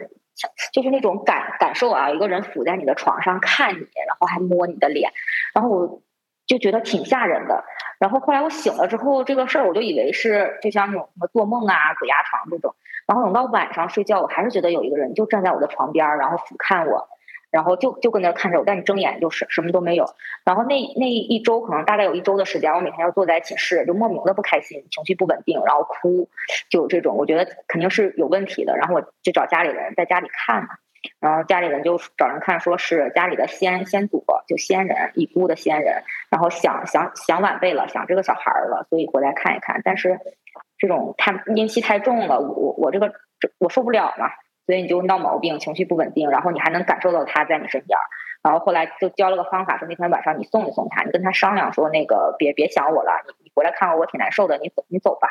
[0.73, 5.11] 就是那种感感受啊，一个人伏在你的床上看你，然后还摸你的脸，
[5.55, 6.03] 然后我
[6.47, 7.65] 就觉得挺吓人的。
[7.99, 12.75] 然后后来我醒了之后，这个事儿我就以为是就像那种什么做梦啊、鬼压床这种。
[13.07, 17.07] 然后等到晚上睡觉，我还是觉得有一个人就站在我的床边儿，然后俯瞰我，
[17.51, 20.07] 然后就就跟那看着我，但你睁眼就是什么都没有。
[20.45, 26.29] 然后那那一周可能大概有一周的时间，我每天要坐在寝室，就莫名的不开心，情绪不稳定，然后哭，
[26.71, 28.77] 就有这种，我觉得肯定是有问题的。
[28.77, 30.71] 然后我就找家里人在家里看嘛，
[31.21, 40.19] 然后家里人就找人看，说是家里的先先祖，就先人已故的先人，然后想想想晚辈了，想这个小孩了，所以回来看一看，但是。
[40.79, 43.13] 这种太阴气太重了，我我这个
[43.59, 44.31] 我受不了嘛，
[44.67, 47.99] 所以你就闹毛病，情绪不稳定，然后你还能感受到他在你身边，
[48.43, 55.29] 然后后来就教了个方法，说那天晚上你送一送他，你跟他商量说那个别别想我了，你你回来看我，我挺难受的，你走你走吧，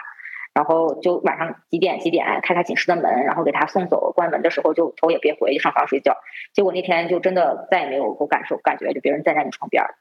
[0.53, 6.17] 然后就晚上几点几点开开寝室的门，然后给他送走，关门的时候就头也别回，就上床睡觉。
[6.53, 9.95] 结果那天就真的再也没有过感受感觉，就别人站在你床边儿，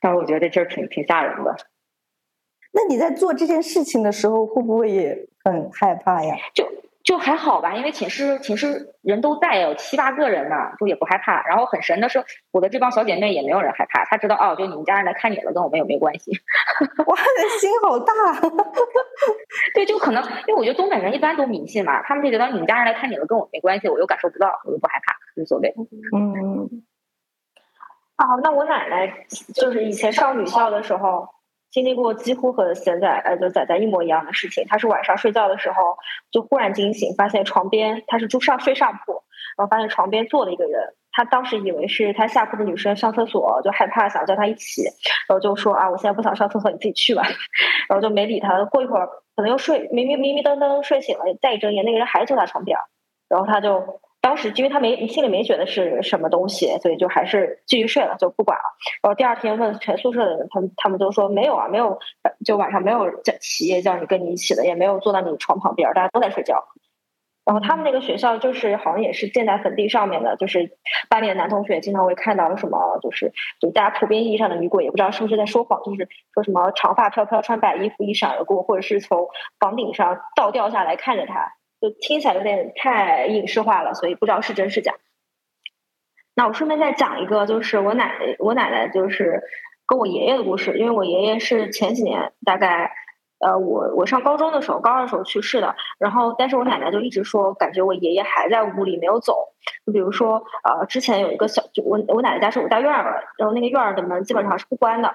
[0.00, 1.56] 但是我觉得这事儿挺挺吓人的。
[2.76, 6.36] 那你在做这件事情的时候，会不会也很害怕呀？
[6.52, 6.68] 就
[7.02, 11.42] 就还好吧，因为寝室寝室人都在，有七八个人呢，就也不害怕。
[11.46, 16.32] 然后很神的是，我的这帮小姐妹也没有人害怕，她知道哦，就你们家人来看你了，跟我们有没有关系？
[17.06, 17.16] 哇，
[17.58, 18.12] 心好大！
[19.74, 25.72] 对，就可能因为我觉得东北人一般都迷信嘛，他们就觉得你们家人来看你了，跟我没关系，我又感受不到，我又不害怕，无所谓。
[26.14, 26.82] 嗯。
[28.18, 31.35] 哦，那我奶奶就是以前上女校的时候。
[31.70, 34.64] 经历过几乎和现在呃就仔仔一模一样的事情。
[34.68, 35.96] 他是晚上睡觉的时候
[36.30, 39.22] 就忽然惊醒，发现床边他是住上睡上铺，
[39.56, 40.94] 然后发现床边坐了一个人。
[41.12, 44.82] 他当时以为是他下铺的女生上厕所，就害怕想叫他一起，
[45.28, 47.22] 然后就说啊，我现在不想上厕所，你自己去吧。
[47.88, 48.64] 然后就没理他。
[48.66, 52.78] 过一会儿可能又睡迷迷迷迷瞪瞪睡醒了，再一睁眼，那个人还坐在床边，
[53.28, 54.00] 然后他就。
[54.20, 58.64] 当时因为他没心里没觉得是什么东西，所以就还是继续睡了，就不管了。
[59.02, 61.98] 然后第二天问全宿舍的人，他们他们都说没有啊，没有，
[62.44, 66.64] 就晚上没有叫起夜叫你跟你一起的，也没有坐在你床旁边，大家都在睡觉。
[67.44, 70.76] 然后他们那个学校就是好像也是建在坟地上面的，就是
[71.08, 79.28] 班里的男同学经常会看到什么，就是就大家普遍意义上的女鬼，也不知道是不是在说谎，就是说什么长发飘飘，穿白衣服一闪而过，或者是从
[79.60, 81.52] 房顶上倒掉下来看着他。
[81.80, 84.94] 就听起来有点太影视化了，所以不知道是真是假。
[86.34, 89.42] 那我顺便再讲一个，就是我奶奶，我奶奶就是
[89.86, 90.76] 跟我爷爷的故事。
[90.78, 92.92] 因为我爷爷是前几年，大概
[93.38, 95.74] 呃，我我上高中的时候，高二时候去世的。
[95.98, 99.54] 然后，但是我奶奶就一直说，感觉我爷爷还在屋里没有走。
[99.86, 105.14] 就比如说，呃，之前有一个小，就我我奶奶家是有大院儿，然后那个院儿的门基本上是不关的，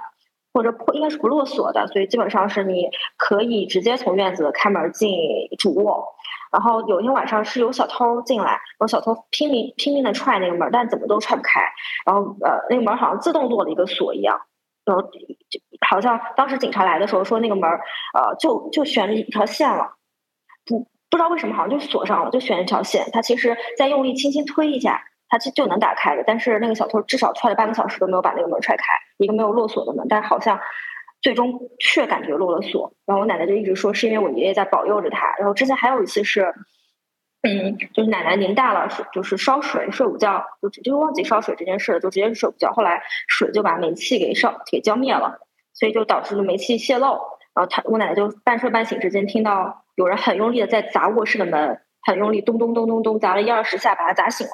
[0.53, 5.09] 或者破应该是不落锁的，所以基本上是你可以直接从院子开门进
[5.57, 6.05] 主卧。
[6.51, 11.61] 然后有一天晚上是有小偷进来，然后小偷拼命拼命的踹那个门，但怎么都踹不开。
[12.05, 14.41] 然后呃，那个门好像自动做了一个锁一样，
[14.83, 19.93] 然后就好像当时警察来的时候说那个门呃就就悬着一条线了，
[20.65, 23.09] 不不知道为什么好像就锁上了，就悬一条线。
[23.13, 26.23] 他其实再用力轻轻推一下，他就就能打开的。
[26.27, 28.83] 但是那个小偷至少踹了半个小时都没有把那个门踹开，
[29.17, 30.59] 一个没有落锁的门，但好像。
[31.23, 35.35] 最终却感觉落了锁，然后我奶奶就一直说是因为我爷爷在保佑着他。
[35.37, 36.51] 然后之前还有一次是，
[37.43, 42.71] 嗯，就是奶奶年大了，就是烧水睡午觉，就就忘记烧水这件事了，就直接睡午觉。
[42.71, 45.41] 后来水就把煤气给烧给浇灭了，
[45.75, 47.21] 所以就导致煤气泄漏。
[47.53, 51.81] 然后他我奶奶就半睡半醒之间听到有人很用力的在砸卧室的门。
[52.03, 54.53] 很用力，咚咚咚咚咚砸了一二十下，把他砸醒了。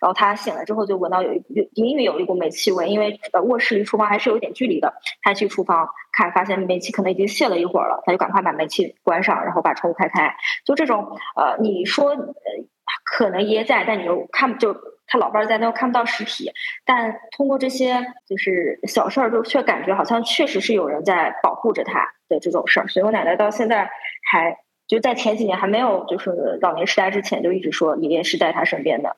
[0.00, 1.42] 然后他醒了之后就闻到有一
[1.74, 4.92] 隐隐有一股煤气味，因为卧室离厨房还是有点距离的。
[5.22, 10.34] 他去厨房看，发现煤气可能已经泄了一会儿了，他就赶快把煤气关上，然后把窗户开开。
[10.64, 12.26] 就这种呃，你说呃
[13.04, 14.74] 可能也在，但你又看就
[15.06, 16.50] 他老伴儿在那又看不到实体，
[16.84, 22.88] 但通过这些就是小事儿，就却感觉好像确实是有人在保护着他的这种事儿。
[22.88, 23.88] 所以我奶奶到现在
[24.30, 24.56] 还。
[24.90, 29.16] 就在前几年还没有就是老年痴呆之前，就一直说爷爷是在他身边的，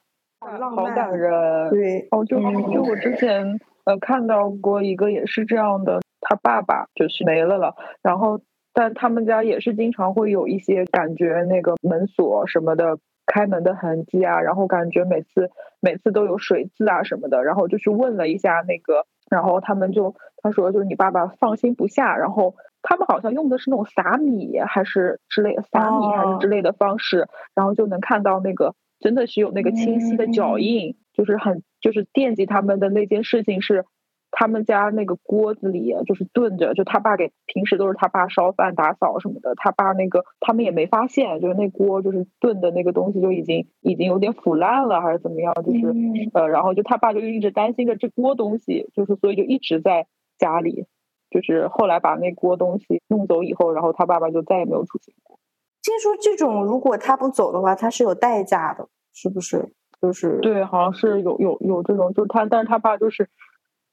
[0.77, 1.71] 好感人。
[1.71, 8.43] 对，哦，就就我之前呃看到过一个也是这样的，他爸爸就是没了了，然后
[8.75, 22.55] 但他们家也是经常会有一些感觉那个门锁什么的开门的痕迹啊，然后感觉每次每次都有水渍啊什么的，然后就去问了一下那个，然后他们就他说就是你爸爸放心不下，然后。
[22.83, 33.85] 他们好像用的是那种撒米还是之类的撒米还是之类的方式，然后就能看到那个真的是有那个清晰的脚印，就是很就是惦记他们的那件事情是
[34.31, 45.95] 他们家那个锅子里就是炖着，就他爸给平时都是他爸烧饭打扫什么的，他爸那个他们也没发现，就是那锅就是炖的那个东西就已经已经有点腐烂了还是怎么样，就是
[46.33, 50.07] 呃然后就他爸就一直担心着这锅东西，就是所以就一直在
[50.39, 50.87] 家里。
[51.33, 55.39] 就是后来把那锅东西弄走以后，然后他爸爸就再也没有出现过。
[55.83, 59.73] 听说这种如果他不走的话，他是有代价的，是不是？
[60.01, 63.29] 就是对，好像是有有有这种，就是他，但是他爸就是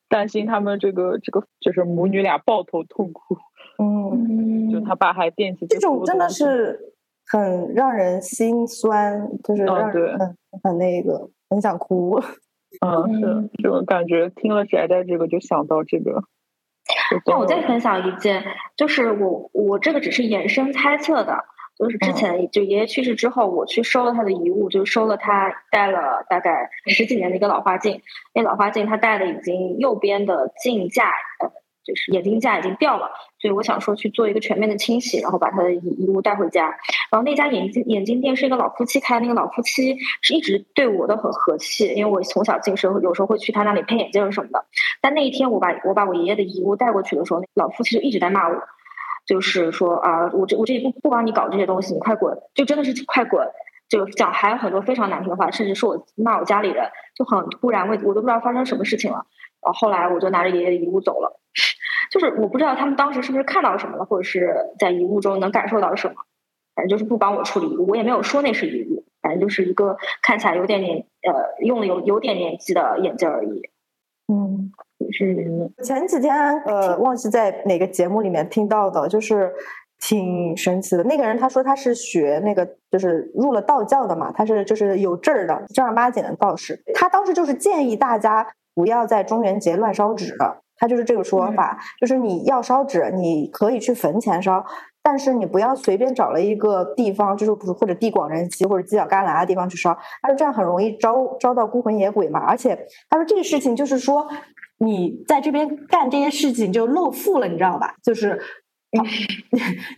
[0.07, 3.37] 担心他们这个这个，就是母女俩抱头痛哭。
[3.81, 6.93] 嗯，就他爸还惦记这种，真的是
[7.25, 12.19] 很让人心酸，就是让人很很那个，很想哭。
[12.85, 14.29] 嗯，是这种感觉。
[14.29, 16.23] 听了翟翟这个，就想到这个。
[17.25, 18.43] 那我再分享一件，
[18.75, 21.45] 就是我我这个只是衍生猜测的，
[21.77, 28.01] 就是之前就爷爷去世之后，我去收了他的遗物，就收了他戴了大概十几年的一个老花镜，
[28.33, 31.09] 那老花镜他戴的已经右边的镜架
[31.41, 31.51] 呃。
[31.89, 36.67] 就是眼镜架已经掉了，所以我想说去做一个全面的清洗，然后把他的遗遗物带回家。
[37.11, 44.63] 然后那家眼镜眼镜店是一个老夫妻开，那个老夫妻是一直对我都很和气，因为我从小近视，有时候会去他那里配眼镜什么的。
[45.01, 48.55] 但那一天我把我把我爷爷的遗物带过去的时候，老夫妻就一直在骂我，
[49.25, 52.37] 就是说啊，我这我这里不不帮你搞这些东西，你快滚！
[52.53, 53.47] 就真的是快滚！
[53.89, 59.25] 就讲还有很多非常难听的话，甚至说我骂我家里人，就很突然，我我都不知道发生什么事情了。
[59.61, 61.39] 然后后来我就拿着爷爷的遗物走了。
[62.11, 66.15] 就是我不知道他们当时是不是看到什么了，或者是在遗物中能感受到什么，
[66.75, 73.61] 反正就是不帮我处理遗物，我也没有说那是遗物，反正就是一个看起来有点年呃用了有有点年纪的眼镜而已。
[74.31, 74.71] 嗯，
[75.11, 79.51] 是前几天呃忘记在哪个节目里面听到的，就是
[79.99, 81.03] 挺神奇的。
[81.03, 86.81] 那个人他说他是学那个就是入了道教的嘛，他是就是有证儿的正儿八经的道士。
[86.93, 88.47] 他当时就是建议大家
[88.79, 90.37] 不要在中元节乱烧纸。
[90.77, 94.63] 他就是这个说法，就是你要烧纸，你可以去坟前烧，
[95.03, 99.93] 但是你不要随便找了一个地方，就是或者地广人稀或者犄角旮旯的地方去烧。
[100.21, 104.25] 他说这样很容易招招到孤魂野鬼嘛，而且他说这个事情就是说
[104.77, 107.95] 你在这边干这些事情就露富了，你知道吧？
[108.01, 108.39] 就是
[108.91, 108.99] 你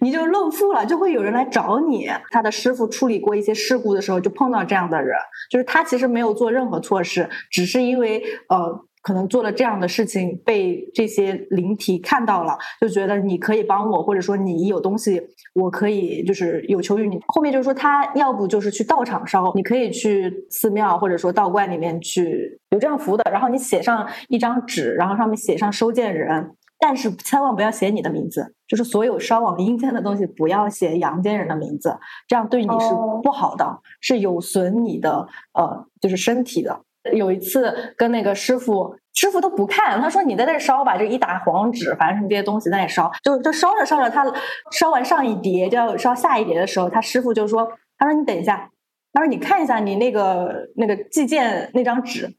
[0.08, 2.10] 你就露富了，就会有人来找你。
[2.30, 5.17] 他的师傅处理过一些事故的时候，就碰到这样的人，
[5.49, 8.86] 就是他其实没有做任何错事，只是因为呃。
[9.04, 15.19] 可能做了这样的事情，被这些灵体看到了，就觉得你可以帮我，或者说你有东西，
[15.56, 17.19] 我可以就是有求于你。
[17.30, 26.51] 后面就是说，他要不就是去道场烧，你可以去寺庙或者说道观里面去有这样符的，然后你写上一张纸，然后上面写上收件人，
[26.82, 31.96] 但是千万不要写你的名字，就是所有烧往阴间的东西不要写阳间人的名字，
[32.28, 32.89] 这样对你是
[33.22, 36.82] 不好的，是有损你的呃就是身体的。
[37.13, 44.24] 有一次跟那个师傅，师傅都不看，他说你在那烧吧，就一打黄纸，反正什么这些东西在那烧，就就烧着烧着，他
[44.72, 48.70] 烧完上一叠就要烧下一叠的时候，他师傅就说，他说你等一下，
[49.13, 52.36] 他说你看一下你那个那个寄件那张纸，你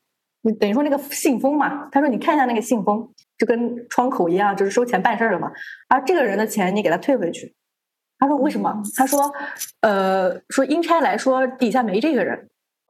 [0.50, 5.52] 等于说那个信封嘛，他说你看一下那个信封，就跟窗口一样，就是收钱办事儿的嘛，
[5.88, 7.54] 而这个人的钱你给他退回去，
[8.18, 8.82] 他说为什么？
[8.96, 9.32] 他说，
[9.82, 12.48] 呃，说阴差来说底下没这个人，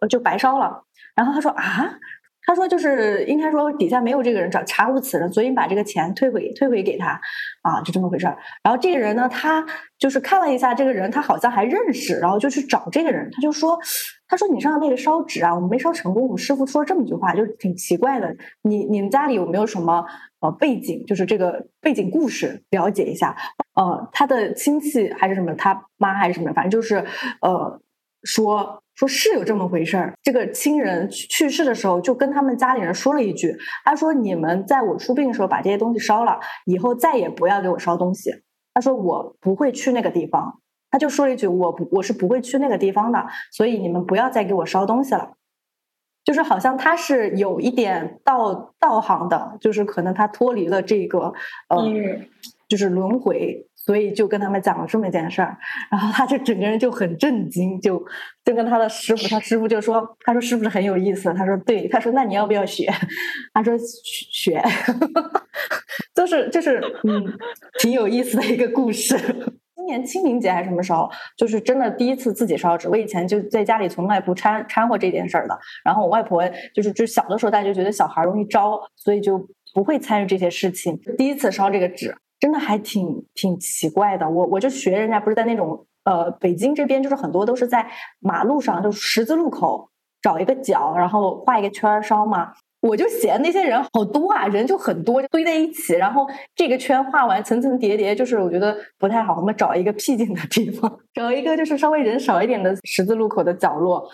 [0.08, 0.84] 就白烧了。
[1.14, 1.98] 然后他说啊，
[2.44, 7.20] 他说就是应该说底下没有这个人找查无此人，所以把这个钱退回退回给他
[7.62, 8.36] 啊，就这么回事儿。
[8.62, 9.64] 然后这个人呢，他
[9.98, 13.78] 就是看了一下这个人，他好像还认识，然后就去找这个人，他就说，
[14.28, 16.24] 他说你上那个烧纸啊，我们没烧成功。
[16.24, 18.34] 我们师傅说了这么一句话，就挺奇怪的。
[18.62, 20.04] 你你们家里有没有什么
[20.40, 23.36] 呃背景，就是这个背景故事了解一下？
[23.74, 27.04] 呃，他的亲戚还是什么，他妈还是什么，反正就是
[27.40, 27.80] 呃
[28.24, 28.78] 说。
[28.94, 33.56] 说是有这么回事儿，这个亲人去世的时候，就跟他们家里人说了一句
[33.86, 38.30] ：“他说你们在我出殡的时候把这些东西烧了，以后再也不要给我烧东西。”
[38.74, 40.60] 他说我不会去那个地方，
[40.90, 45.32] 他就说了一句：“我不我是不会去那个地方的，所以你们不要再给我烧东西了。”
[46.22, 51.32] 就是好像他是有一点道道行的，就是可能他脱离了这个
[51.70, 51.82] 呃，
[52.72, 53.66] 就是轮回。
[53.84, 55.58] 所以就跟他们讲了这么一件事儿，
[55.90, 58.00] 然后他就整个人就很震惊，就
[58.44, 62.88] 就跟他的师傅，他师傅就说：“他说是不是很有意思？”他说：“对。”他说：“那你要不要学？”
[63.52, 63.74] 他说
[64.32, 64.62] ：“学。
[66.14, 67.26] ”就是就是嗯，
[67.80, 69.18] 挺有意思的一个故事。
[69.74, 71.10] 今年清明节还是什么时候？
[71.36, 72.88] 就是真的第一次自己烧纸。
[72.88, 75.58] 我以前就在家里从来不掺掺和这件事儿的。
[75.84, 79.44] 然后我外婆就是就小的时候，大家就觉得小孩容易招，所以就
[79.74, 80.96] 不会参与这些事情。
[81.18, 82.14] 第一次烧这个纸。
[82.42, 87.88] 真的还挺挺奇怪的，我我就学人家，不是在那种呃北京这边，就是很多都是在
[88.18, 89.88] 马路上，就十字路口
[90.20, 92.52] 找一个角，然后画一个圈烧嘛。
[92.80, 96.26] 我就嫌那些人好多啊，人就很多，堆在一起，然后
[96.56, 99.36] 这个圈画完层层叠叠，就是我觉得不太好。
[99.36, 104.10] 我们找一个僻静的地方， 找一个就是稍微人少一点的十字路口的角落。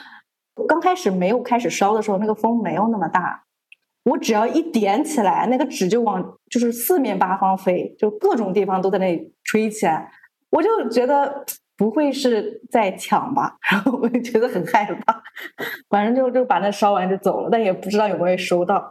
[0.69, 3.45] 刚开始没有开始烧的时候，那个风没有那么大。
[4.09, 10.11] 我只要一点起来，那个纸就往就是四面八方飞，就各种地方都在那里吹起来，
[10.51, 11.45] 我就觉得
[11.77, 15.23] 不会是在抢吧，然后我就觉得很害怕，
[15.91, 18.91] 反正就就把那烧完就走了，但也不知道有没有收到。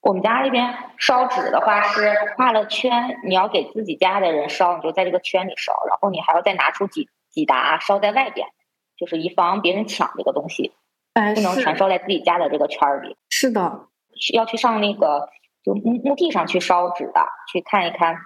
[0.00, 8.48] 我们家那边烧纸的话是画了圈，你要给自己家的人烧，你就在这个圈里烧，然后你还要再拿出几几沓烧在外边，
[8.96, 10.72] 就是以防别人抢这个东西，
[11.14, 13.16] 不能全烧在自己家的这个圈里。
[13.30, 13.88] 是的。
[14.32, 15.28] 要去上那个
[15.64, 18.16] 就墓墓地上去烧纸的，去看一看，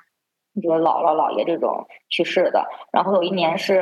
[0.60, 2.66] 这个姥姥姥爷这种去世的。
[2.92, 3.80] 然后有一年是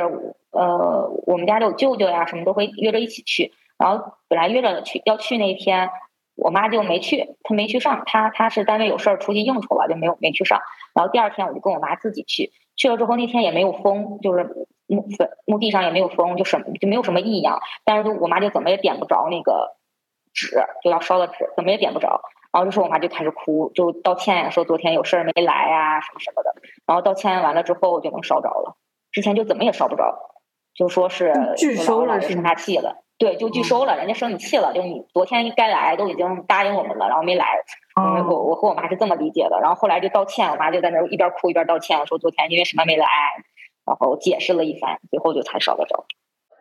[0.51, 3.53] 呃，我们家有舅舅呀，什么都会约着一起去。
[3.77, 5.89] 然后本来约着去要去那天，
[6.35, 10.61] 我妈就没去，她没去上，她她是单位有事儿出去应酬了，就没有没去上。
[10.93, 17.59] 然后第二天我就跟我妈自己去，去了之后那天也没有风，就是墓坟墓地上也没有风，就什么就没有什么异样。
[17.83, 19.75] 但是就我妈就怎么也点不着那个。
[20.35, 22.21] 纸就要烧的纸，怎么也点不着。
[22.51, 26.53] 然后这时候我妈就开始哭，就道歉，说昨天有事儿没来啊，什么什么的。
[26.85, 28.77] 然后道歉完了之后就能烧着了，
[29.11, 30.15] 之前就怎么也烧不着，
[30.75, 33.01] 就说是拒收了，生他气了。
[33.17, 37.45] 对，就拒收了，人家生你气了，就你昨天该来都已经答应我们了，然后没来。
[37.95, 39.57] 我我和我妈是这么理解的。
[39.61, 43.07] 然后后来就道歉，我妈就在那一边哭一边道歉，说昨天因为什么没来，
[43.85, 46.05] 然后解释了一番，最后就才烧得着。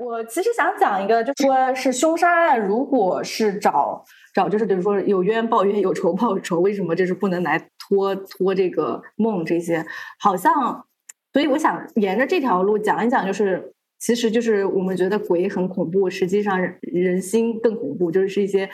[0.05, 9.85] 我其实想讲一个，就说是凶杀案，如果是找找，就是比如说有冤报冤，有仇报仇，为什么这是不能来拖拖这个梦这些？
[10.21, 10.85] 好像，
[11.33, 18.69] 所以我想沿着这条路讲一讲，就是其实就是我们觉得鬼很恐怖，实际上人心更恐怖，就是一些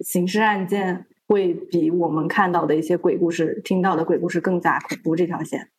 [0.00, 5.70] 刑事案件会比我们看到的一些鬼故事、听到的鬼故事更加恐怖这条线。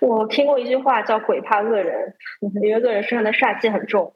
[0.00, 2.14] 我听过一句话叫“鬼怕恶人”，
[2.62, 4.14] 因为恶人身上的煞气很重，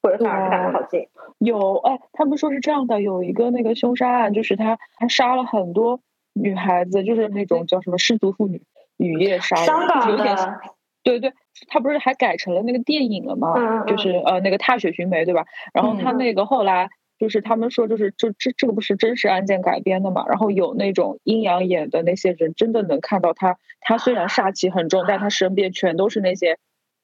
[0.00, 1.08] 鬼反而不敢靠近。
[1.38, 6.00] 有哎，他们说是这样的，有一个那个凶杀案，就是他他杀了很多
[6.32, 8.62] 女孩子，就是那种叫什么失足妇女
[8.96, 10.60] 雨夜杀，香港的。
[11.02, 11.32] 对对，
[11.68, 13.84] 他不是还改成了那个电影了吗？
[13.86, 15.44] 就是呃那个《踏雪寻梅》，对吧？
[15.72, 16.88] 然后他那个后来。
[17.18, 20.24] 就是他们说，就是就这这个不是真实案件改编的嘛？
[20.26, 23.56] 然后有那种阴阳眼的那些人，真的能看到他。
[23.80, 26.58] 他虽然煞气很重，但他身边全都是那些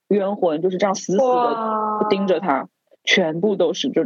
[0.09, 2.69] 冤魂，就是这样死死的盯着他，
[3.05, 4.05] 全部都是就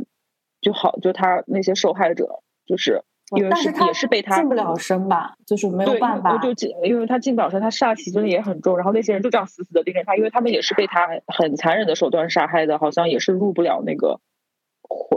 [0.60, 3.02] 就好，就他那些受害者，就是
[3.34, 8.76] 因为是也是被他近不了身吧，就是没有办法，就进，因为他进不了身，他煞气真的也很重。
[8.76, 14.20] 然后那些人就这样死死的盯着他，因为他们也是被他很残忍的手段杀害的，好像也是入不了那个。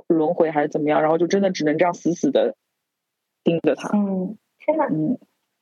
[0.08, 1.02] 轮回还是怎么样？
[1.02, 2.56] 然后就真的只能这样死死的
[3.44, 3.90] 盯着他。
[3.94, 4.86] 嗯，天哪！
[4.86, 5.18] 嗯，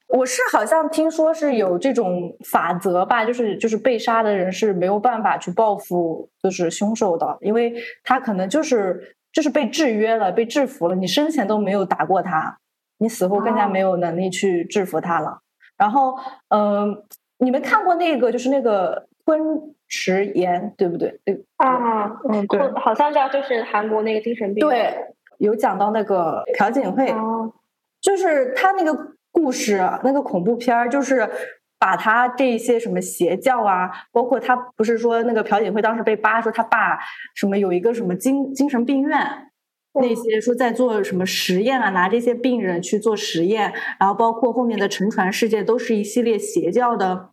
[0.08, 10.96] 我是好像听说是有这种法则吧，就是就是被杀的人是没有办法去报复就是凶手的，因为他可能就是就是被制约了，被制服了。
[10.96, 12.60] 你生前都没有打过他，
[13.00, 15.42] 你死后更加没有能力去制服他了。
[15.78, 16.18] 然后，
[16.50, 17.04] 嗯，
[17.40, 19.75] 你们看过那个就是那个昆。
[19.88, 21.20] 迟延对不对？
[21.24, 24.68] 对啊，嗯，对，好像叫就是韩国那个精神病。
[24.68, 24.94] 对，
[25.38, 27.54] 有讲到那个朴槿惠，哦
[28.02, 31.30] 就是他那个故事，那个恐怖片儿，就是
[31.80, 37.00] 把他这些什么邪教啊，包括他不是说那个朴槿惠当时被扒说他爸
[37.34, 39.20] 什么有一个什么精精神病院。
[39.98, 47.30] 那些说在做什么实验啊，拿这些病人去做实验，然后包括后面的沉船事件，都是一系列邪教的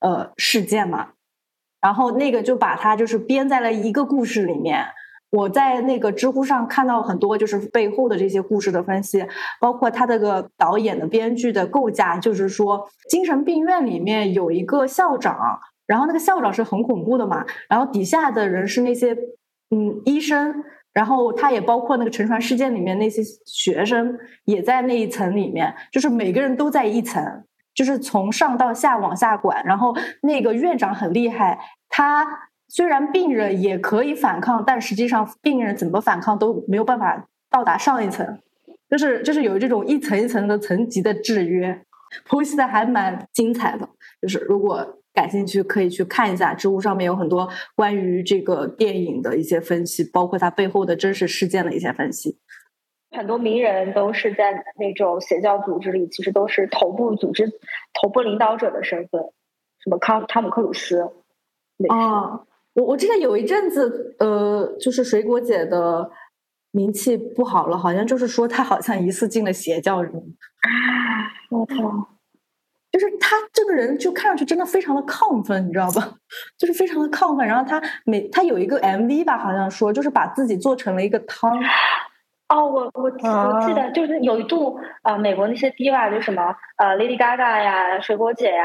[0.00, 1.12] 呃事件嘛。
[1.82, 4.86] 然后那个就把它就是编在了一个故事里面。
[5.30, 9.26] 我在那个知乎上看到很多就是背后的这些故事的分析，
[9.58, 19.16] 包括他这个导演的编剧的构架，就是说精神病院里面有一个校长，然后那个校长是很恐怖的嘛，然后底下的人是那些
[19.70, 20.62] 嗯医生，
[20.92, 27.24] 然后他也包括那个沉船事件里面那些学生也在那一层里面，就是每个人都在一层，
[27.74, 31.58] 就是从上到下往下管，然后那个院长很厉害，
[31.88, 32.50] 他。
[32.74, 38.38] 虽然病人也可以反抗，但实际上病人怎么反抗都没有办法到达上一层，
[38.88, 41.82] 就是就是有这种一层一层的层级的制约，
[42.26, 43.86] 剖析的还蛮精彩的。
[44.22, 52.38] 就是如果感兴趣，可以去看一下，知乎上面有很多关于这个电影的一些分析，包括它背后的真实事件的一些分析。
[53.16, 57.50] 很多名人都是在那种邪教组织里，其实都是头部组织、
[57.92, 59.22] 头部领导者的身份，
[59.78, 61.00] 什么康汤姆克鲁斯。
[61.88, 62.44] 啊。
[62.74, 66.10] 我我记得有一阵子，呃，就是水果姐的
[66.70, 70.22] 名气不好了，好像就是说她好像疑似进了邪教，什么。
[71.50, 71.76] 我靠！
[72.90, 76.14] 就是他这个人就看上去真的非常的亢奋，你知道吧？
[76.56, 77.46] 就是非常的亢奋。
[77.46, 81.58] 然后他每他有一个 MV 吧，好像说就是把自己做成了一个汤。
[82.52, 88.62] 哦，我我我记得就是有一度啊、呃，美国那些 diva 就什么呃 Lady Gaga 呀、水果姐呀。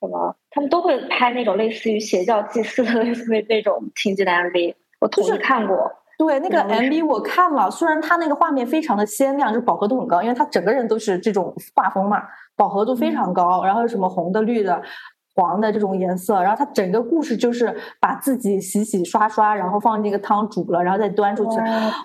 [0.00, 0.36] 什么？
[0.50, 5.90] 他们都会拍那种类似于邪教祭祀的类似于那种情节的 MV，我同时看过。
[6.18, 12.22] 对，那个 MV 我看了，虽然它那个画面非常的鲜亮，就是饱和度很高，因为它整个人都是这种画风嘛，
[12.56, 13.64] 饱和度非常高。
[13.64, 14.82] 然后什么红的、绿的、
[15.34, 21.58] 黄的这种颜色，然后它整个故事就是把自己洗洗刷刷，然后放那个汤煮了，然后再端出去。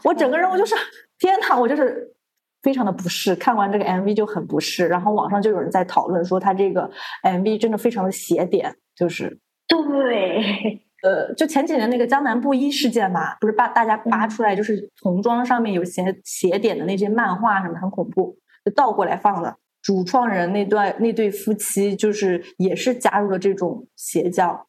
[0.05, 0.75] 我整个人我就是
[1.19, 2.15] 天呐，我就是。
[2.61, 6.91] 非常的不适，看完这个 MV 就很不适，然后网上就有人在讨论说他这个
[7.23, 19.55] MV 真的非常的邪点，就是对， 呃，就前几年那个江南布衣事件嘛，不是扒大家扒出来，就是童装上面有邪邪点的那些漫画什么很恐怖，就倒过来放的。
[19.81, 24.67] 主创人那段那对夫妻就是也是加入了这种邪教。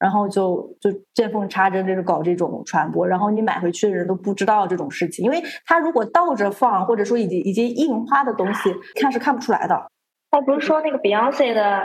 [0.00, 3.06] 然后就就见缝插针，就是搞这种传播。
[3.06, 9.86] 然后你买回去的人都不知道这种事情，因为他如果倒着放，或者说已经已经印花的东西，看是看不出来的。
[10.30, 11.80] 他不是说那个 Beyonce 的，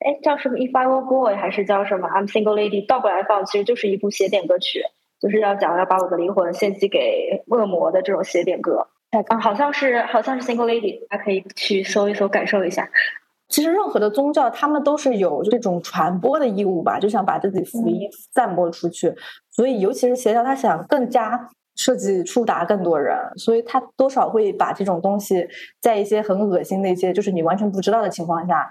[0.00, 4.82] 哎，叫什么 If I Were Boy 还是叫什么 I'm Single Lady，倒过来放，其实就是一部邪典歌曲，
[5.20, 8.88] 就是要讲要把我的灵魂献祭给恶魔的这种邪典歌。
[9.28, 12.88] 啊，好像是好像是 Single Lady，大家可以去搜一搜，感受一下。
[13.50, 19.14] 其实任何的宗教，他们都是有这种传播的义务吧，就想把自己福音散播出去。
[19.50, 25.48] 所以，尤其是邪教，他想更加设计触达更多人，所以他多少会把这种东西
[25.80, 28.70] 在一些很恶心的一些，就是你完全不知道的情况下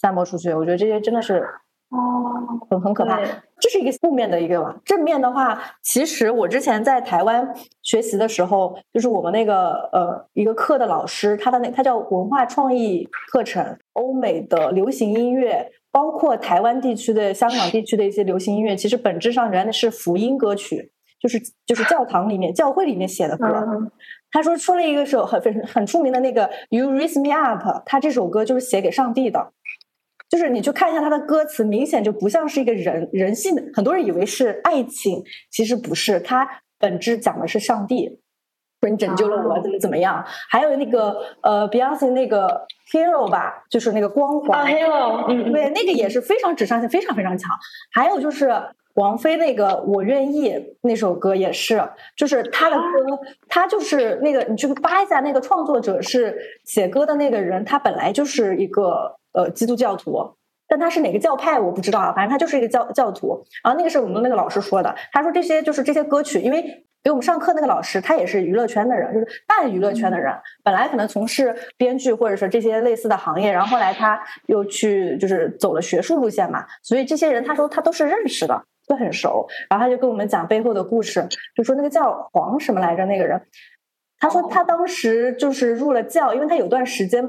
[0.00, 0.52] 散播出去。
[0.52, 1.46] 我觉得这些真的是
[1.90, 3.20] 哦，很很可怕。
[3.58, 4.76] 这是一个负面的一个吧。
[4.84, 23.46] 正面的话，其实我之前在台湾学习的时候，就是我们那个呃一个课的老师，他的那他叫文化创意课程，欧美的流行音乐，包括台湾地区的、香港地区的一些流行音乐，其实本质上原来是福音歌曲，就是就是教堂里面、教会里面写的歌。
[23.46, 23.90] 嗯
[24.32, 29.52] 他说出了一个首很很很出名的那个 You Raise Me Up，他这首歌就是写给上帝的。
[30.28, 33.62] 就是你去看一下他的歌词，明显就不像是一个人人性的。
[33.72, 35.22] 很多人以为是爱情，
[35.52, 36.48] 其实不是，它
[36.80, 38.18] 本质讲的是上帝，
[38.80, 40.24] 说你拯救了我，怎么怎么样。
[40.50, 47.48] 还有那个呃，Beyonce 那个 Hero 吧，就是那个光环啊，Hero，嗯，对，那个也是非常指向性非常非常强。
[47.92, 48.52] 还有就是
[48.94, 51.80] 王菲那个我愿意那首歌也是，
[52.16, 52.82] 就是他的歌，
[53.48, 59.14] 他就是那个你去扒一下那个创作者是写歌的那个人，他本来就是一个。
[59.36, 60.18] 呃，基督教徒，
[60.66, 63.44] 但他是哪个教派我不知道啊，反正他就是一个教教徒。
[63.62, 70.32] 然后那个是我们那个老师说的，他说这些就是这些歌曲，因为给我们上课那个老师他也是娱乐圈的人，就是半娱乐圈的人，
[70.64, 79.46] 本来可能从事编剧或者是这些类似的行业，然后后来他又去就是走了学术路线嘛，所以这些人他说他都是认识的，都很熟。
[79.68, 83.38] 然后他就跟我们讲背后的故事，就说那个叫黄什么来着那个人，
[84.18, 87.28] 他说他当时就是入了教，因为他有段时间。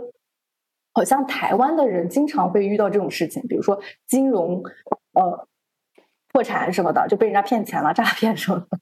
[0.97, 4.63] 好像台湾的人经常会遇到这种事情，比如说金融
[5.13, 5.47] 呃
[6.33, 8.79] 破产什么的，就被人家骗钱了、诈骗什么的。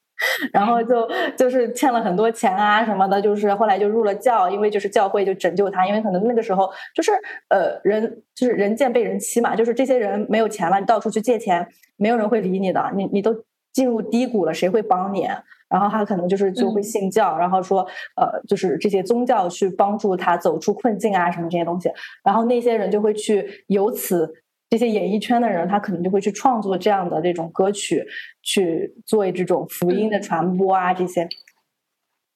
[0.53, 1.05] 然后就
[1.35, 7.11] 就是欠了很多钱啊什么的，就是后来就入了教，因为就是教会就拯救他，因为可能那个时候就是
[7.49, 13.43] 呃人就是人贱被人欺嘛，就是这些人没有钱了，你到处去借钱，没有人会理你的，你你都
[13.73, 15.27] 进入低谷了，谁会帮你？
[15.69, 17.81] 然后他可能就是就会信教，然后说
[18.15, 21.89] 呃就是这些宗教去帮助他走出困境啊什么这些东西，
[22.23, 24.31] 然后那些人就会去由此。
[24.67, 28.03] 这些演艺圈的人，他可能就会去创作这样的这种歌曲，
[28.41, 30.91] 去做这种福音的传播啊。
[30.91, 31.25] 这些，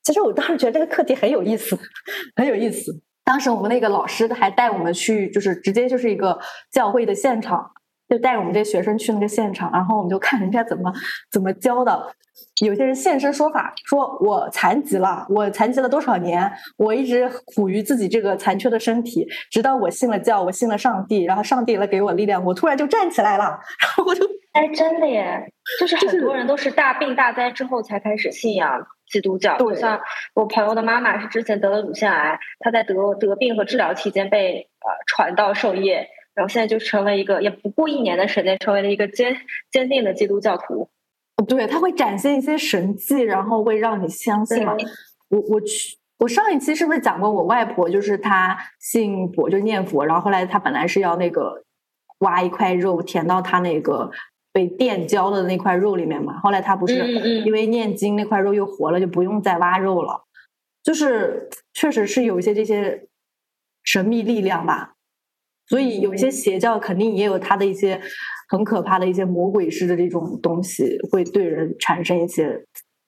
[0.04, 1.78] 其实我当时觉得这个课题很有意思，
[2.36, 3.02] 很有意思。
[3.26, 6.40] 当时我们那个老师还带我们去，就是直接就是一个
[6.72, 7.72] 教会的现场，
[8.10, 10.92] 就带着我们这些学生去那个现场，然后我们就看人家怎么
[11.32, 12.14] 怎么教的。
[12.62, 30.00] 有些人现身说法，说我残疾了，我残疾了多少年，我一直苦于自己这个残缺的身体，直到我信了教，我信了上帝，然后上帝来给我力量，我突然就站起来了，然后我就哎，真的耶，就是很多人都是大病大灾之后才开始信仰基督教，对，像
[30.34, 36.08] 我朋友的妈妈是之前得了乳腺癌，她在得得病和治疗期间被呃传道授业，
[36.40, 39.36] 然后现在就成为一个也不过一年的时间，成为了一个坚
[39.70, 40.88] 坚定的基督教徒。
[41.46, 44.66] 对，他会展现一些神迹，然后会让你相信。
[45.28, 47.90] 我我去，我上一期是不是讲过我外婆？
[47.90, 51.62] 就是她信佛，就念佛，然后后来她本来是要那个
[52.20, 54.10] 挖一块肉填到她那个
[54.54, 56.40] 被电焦的那块肉里面嘛。
[56.40, 57.06] 后来她不是
[57.46, 60.24] 因为念经那块肉又活了，就不用再挖肉了。
[60.82, 63.08] 就是确实是有一些这些
[63.84, 64.96] 神秘力量吧。
[65.70, 68.02] 所以有一些邪教肯定也有它的一些
[68.50, 72.66] 很可怕的一些魔鬼式的这种东西，会对人产生一些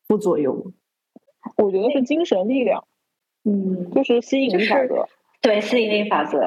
[0.08, 0.56] 副作用。
[1.58, 2.86] 我觉得是精神力量，
[3.44, 5.08] 嗯，就是吸引力法则。
[5.42, 6.38] 对，吸引力法则。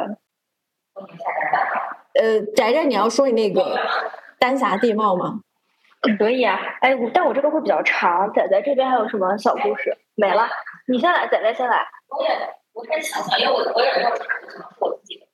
[2.15, 3.77] 呃，宅宅，你要说你那个
[4.39, 5.41] 丹霞地貌吗？
[6.17, 8.33] 可以啊，哎，但我这个会比较长。
[8.33, 9.97] 仔仔这边还有什么小故事？
[10.15, 10.47] 没了，
[10.87, 11.79] 你先来，仔仔先来。
[12.09, 12.29] 我也，
[12.73, 14.25] 我开始想想，因为我我也没有查
[14.79, 15.27] 过我自己的。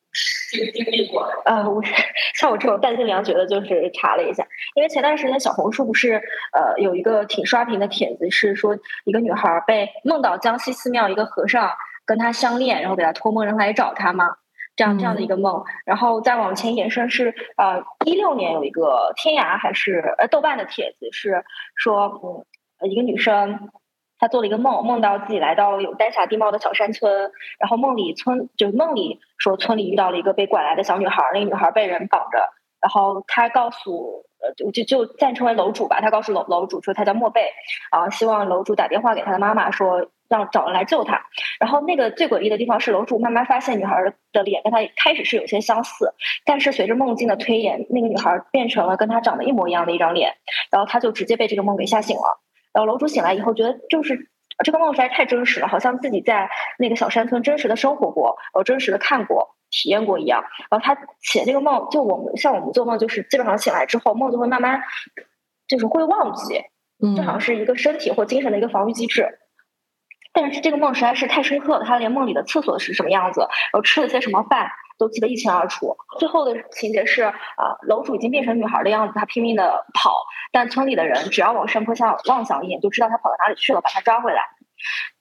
[0.50, 1.82] 经经历过，呃，我
[2.36, 4.46] 像我这种弹尽粮绝的，就是查了一下，
[4.76, 6.22] 因为前段时间小红书不是
[6.52, 11.72] 呃有一个挺刷屏的帖子，是说一个女孩被梦到江西寺庙一个和尚
[12.06, 14.28] 跟她相恋，然后给她托梦让她来找她嘛，
[14.76, 21.42] 这样这样的一个梦，然后再往前延伸是呃一六年有一个天涯还是呃豆瓣的帖子是
[21.74, 22.46] 说
[22.80, 23.70] 嗯一个女生。
[24.20, 32.38] 他做了一个梦，梦到自己来到有丹霞地貌的小山村，然后梦里村就是梦里说村里遇到了一个被拐来的小女孩，那个女孩被人绑着，
[32.80, 37.50] 然后他告诉呃就就就暂称为楼主吧，他告诉楼楼主说他叫莫贝，
[37.90, 41.22] 啊希望楼主打电话给他的妈妈说让找人来救他，
[41.58, 43.96] 然后那个最诡异的地方是楼主慢慢发现女孩
[44.32, 46.12] 的脸跟他开始是有些相似，
[46.44, 50.36] 但是随着梦境的推演，那个女孩变成了跟他长得一模一样的一张脸，
[50.70, 52.40] 然后他就直接被这个梦给吓醒了。
[52.72, 54.30] 然后楼主醒来以后，觉得就是
[54.64, 56.48] 这个梦实在太真实了，好像自己在
[56.78, 60.44] 那个小山村真实的生活过，然后真实的看过、体验过一样。
[60.70, 64.80] 然后他写这个梦，就我们像我们做梦，就是基本上醒来之后，梦就会慢慢
[65.66, 66.62] 就是会忘记，
[67.16, 69.26] 这好像是一个身体或精神的一个防御机制。
[70.40, 74.70] 但是这个梦实在是太深刻了，他连梦里的厕所是什么样子，然后吃了些什么饭。
[74.98, 75.96] 都记得一清二楚。
[76.18, 77.32] 最后的情节是，啊，
[77.88, 84.42] 楼主已经变成女孩的样子，他拼命的跑，但村里的人只要往山坡下望向一眼，就知道他跑到哪里去了，把他抓回来。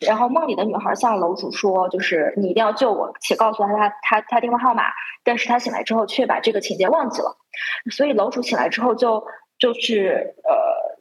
[0.06, 4.84] 然后梦里的女孩向楼主说：“就是你一定要救我，且告诉他他他他电话号码。”
[5.24, 7.38] 但是他醒来之后却把这个情节忘记了，
[7.90, 9.26] 所以楼主醒来之后就
[9.58, 10.54] 就是呃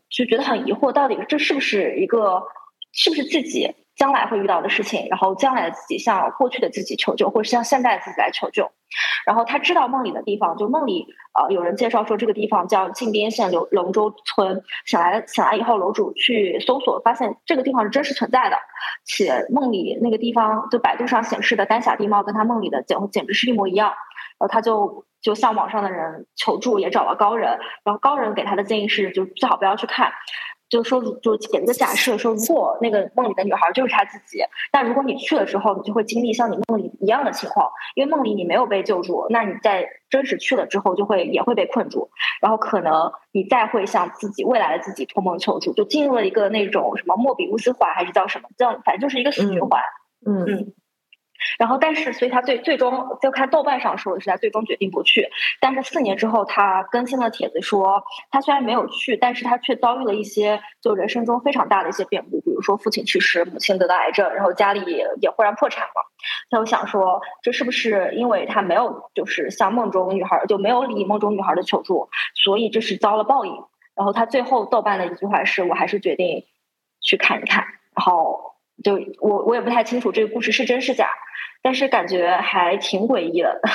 [0.08, 2.44] 就觉得很疑惑，到底这是不是一个
[2.92, 3.74] 是不是自己？
[3.99, 8.70] 将来会遇到的事情，然后将来的自己向过去的自己求救，或者向现在的自己来求救。
[9.26, 14.62] 然后他知道梦里的地方，就梦里呃有人介绍说这个地方叫靖边县龙龙州村。
[14.86, 18.57] 醒来醒来以后，楼主去搜索，发现这个地方是真实存在的，
[19.05, 23.88] 且梦里那个地方就百度上显示的丹霞地貌跟他梦里的简简直是一模一样。
[24.38, 30.12] 然后他就就向网上的人求助，也找了高人，然后高人给他的建议是，就最好不要去看。
[30.68, 34.42] 就说，就给了个假设，说如果那个梦里的女孩就是她自己，
[34.72, 42.10] 那如果你去了之后，你就会经历像你梦里一样的情况，因为梦里你没有被救助，那你在真实去了之后，就会也会被困住，
[42.40, 49.80] 然后可能你再会向自己未来的自己托梦求助，就进入了一个那种什么莫比乌斯环，还是叫什么，叫反正就是一个死循环，
[50.26, 50.44] 嗯。
[50.46, 50.72] 嗯。
[51.59, 55.28] 然后，但是，所以他最最终就看豆瓣上说的是他最终决定不去。
[55.61, 64.80] 但是四年之后，他更新了帖子说，他虽然没有去，但是他却遭遇了一些就人生中非常大的一些变故，比如说父亲去世，母亲得到癌症，然后家里
[65.20, 65.93] 也忽然破产了。
[66.51, 73.53] 他就想说，这是不是因为他没有就是像梦中女孩就没有理梦中女孩的求助，所以这是遭了报应。
[73.95, 76.45] 然后他最后豆瓣的一句话是：“我还是决定
[77.01, 77.64] 去看一看。
[77.97, 81.08] 然后就我我也不太清楚这个故事是真是假，
[81.62, 83.60] 但是感觉还挺诡异的。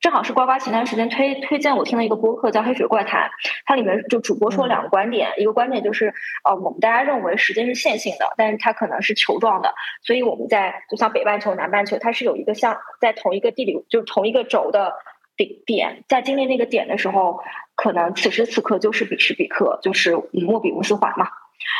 [0.00, 3.28] 正好是呱呱前段时间推推荐我听了一个播客叫《黑水怪谈》，
[3.64, 6.12] 它里面就主播说两个观点，一个观点就是
[6.42, 9.72] 呃我们大家认为时间是线性的，但是它可能是球状的，
[10.02, 14.92] 所以我们在就像北半球、南半球，它是有一个像在同一个地理就是同一个轴的
[15.36, 17.40] 点点，在经历那个点的时候，
[17.76, 21.28] 可能此时此刻就是彼时彼刻，就是莫比乌斯环嘛。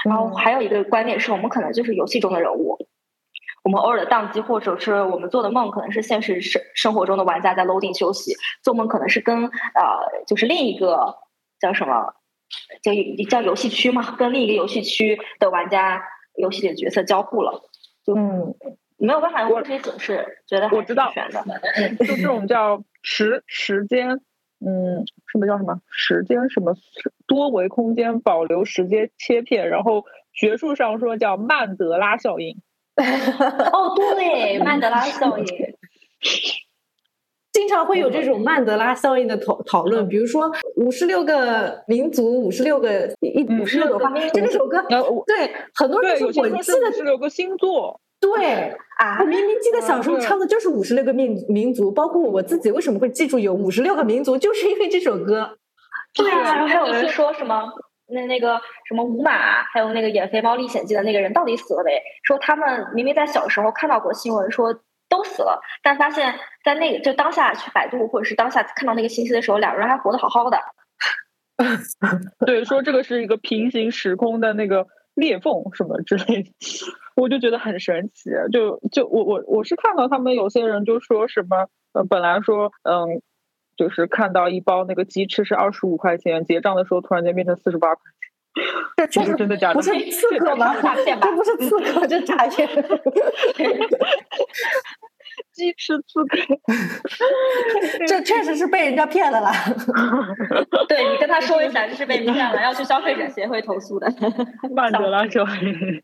[0.04, 2.76] 然后还有一个观点是我们可能就是游戏中的人物。
[3.64, 8.34] 我们偶尔的宕机，或者是我们做的梦，可能是现实生生活中的玩家在 loading 休息。
[8.60, 11.16] 做梦可能是跟呃，就是另一个
[11.60, 12.12] 叫什么，
[12.82, 12.92] 叫
[13.30, 16.02] 叫游戏区嘛，跟另一个游戏区的玩家
[16.34, 17.62] 游戏里的角色交互了。
[18.04, 18.52] 就嗯，
[18.96, 21.44] 没有办法用这些解释，觉得我知道选的。
[21.76, 24.20] 嗯，就这种叫时时间，
[24.64, 26.74] 嗯，什么叫什么时间什么
[27.26, 32.56] 多维空间保留时间切片，然后学术上说叫曼德拉效应。
[32.96, 35.44] 哦，对，曼德拉效应，
[37.52, 44.82] 经常会有这种曼德拉效应的讨讨论，比如说五十六个民族，五十六个一五十六朵花，这首歌，
[45.26, 55.58] 对很多人说我记得五十六个星座，对啊，我明明记得小时候唱的就是五十六个民民族，包括我自己为什么会记住有五十六个民族，就是因为这首歌。
[56.14, 57.64] 对啊，然后还有人说什么？
[58.06, 62.00] 那那个什么五马，还有那个演《肥猫历险记》的那个人到底死了没？
[62.22, 64.72] 说他们明明在小时候看到过新闻，说
[65.08, 70.58] 都死了，但发现，在那个就当下去百度或者是当下看到那个信息的时候，两个人还活得好好的。
[72.46, 76.50] 对，说这个是一个平行时空的那个裂缝什么之类的，
[77.16, 78.30] 我就觉得很神奇。
[78.52, 83.22] 就就我我我是看到他们有些人就说什么，呃，本来说嗯。
[83.74, 88.02] 就是看到一包那个鸡翅是二十五块钱，结账的时候突然间变成四十八块
[89.08, 89.74] 钱，这是真的假的？
[89.74, 90.74] 不是刺客吗？
[90.78, 92.68] 这不是刺客，这诈骗。
[95.52, 96.38] 鸡翅刺客，
[98.06, 99.52] 这确实是被人家骗了啦。
[100.88, 104.06] 对你跟他说一下，这是被骗了，要去消费者协会投诉的。
[104.74, 106.00] 曼德拉效应。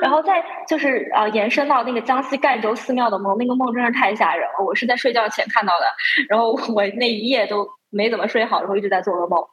[0.00, 4.64] 然后再就是呃，延伸到那个江西赣州寺庙的梦，那个梦真是太吓人了。
[4.64, 5.86] 我是在睡觉前看到的，
[6.28, 9.44] 然后我那一夜都没怎么睡好，然后一直在做噩梦。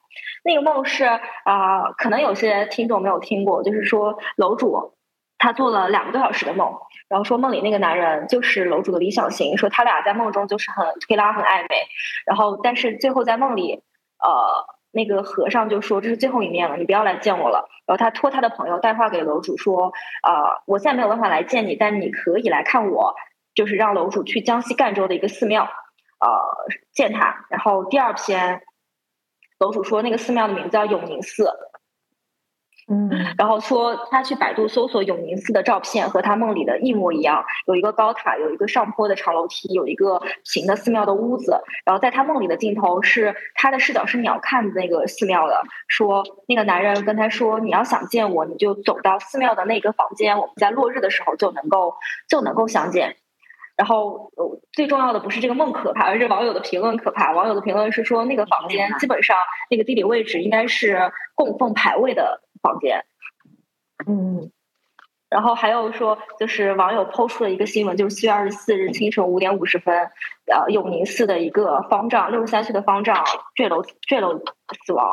[0.43, 4.93] 那个梦是啊，可能有些听众没有听过，就是说楼主
[5.37, 6.73] 他做了两个多小时的梦。
[7.09, 11.87] 然后说梦里那个男人就是楼主的理想型，说他俩在梦中就是很推拉很暧昧，
[12.25, 13.83] 然后但是最后在梦里，
[14.23, 17.67] 呃，那个和尚就说这是最后一面了，你不要来见我了。
[17.87, 19.91] 然后他托他的朋友带话给楼主说，
[20.21, 23.15] 啊，我现在没有办法来见你，但你可以来看我，
[23.55, 26.29] 就是让楼主去江西赣州的一个寺庙，呃，
[26.93, 27.47] 见他。
[27.49, 28.61] 然后第二篇，
[29.57, 31.51] 楼主说那个寺庙的名字叫永宁寺。
[32.91, 40.19] 嗯，然后说他去百度搜索永宁寺的照片，和他梦里的一模一样，有一个高塔，有一个上坡的长楼梯，有一个
[40.51, 41.61] 平的寺庙的屋子。
[41.85, 51.93] 然后在他梦里的镜头是他的视角是鸟瞰那个寺庙的，说那个男人跟他说：“你要想见我，你就走到寺庙的那个房间，我们在落日的时候就能够
[52.27, 53.17] 就能够相见。”
[53.77, 54.29] 然后
[54.73, 57.31] 最重要的不是这个梦可怕，而是网友的评论可怕。
[57.33, 59.37] 网友的评论是说，那个房间基本上
[59.69, 62.41] 那个地理位置应该是供奉牌位的。
[62.61, 63.05] 房间，
[64.07, 64.51] 嗯，
[65.29, 69.95] 然后还有说，就是网友抛出了一个新闻，就是七月二十四日清晨五点五十分，
[70.51, 73.23] 呃，永宁寺的一个方丈，六十三岁的方丈
[73.55, 74.39] 坠楼坠楼
[74.85, 75.07] 死亡，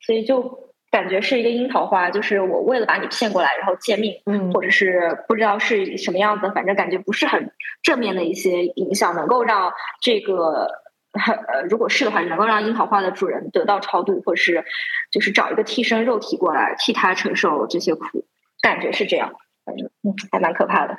[0.00, 7.52] 所以就感觉是一个樱桃花，就是我为了把你骗过来，然后借命，嗯，或者是不知道是什么样子，反正感觉不是很
[7.82, 10.82] 正面的一些影响，能够让这个。
[11.12, 14.64] 呃，如果是的话，能够让樱桃花的主人得到超度，或者是
[15.10, 18.26] 就是找一个替身肉体过来替他承受这些苦，
[18.60, 19.32] 感觉是这样，
[19.64, 20.98] 反正嗯，还蛮可怕的。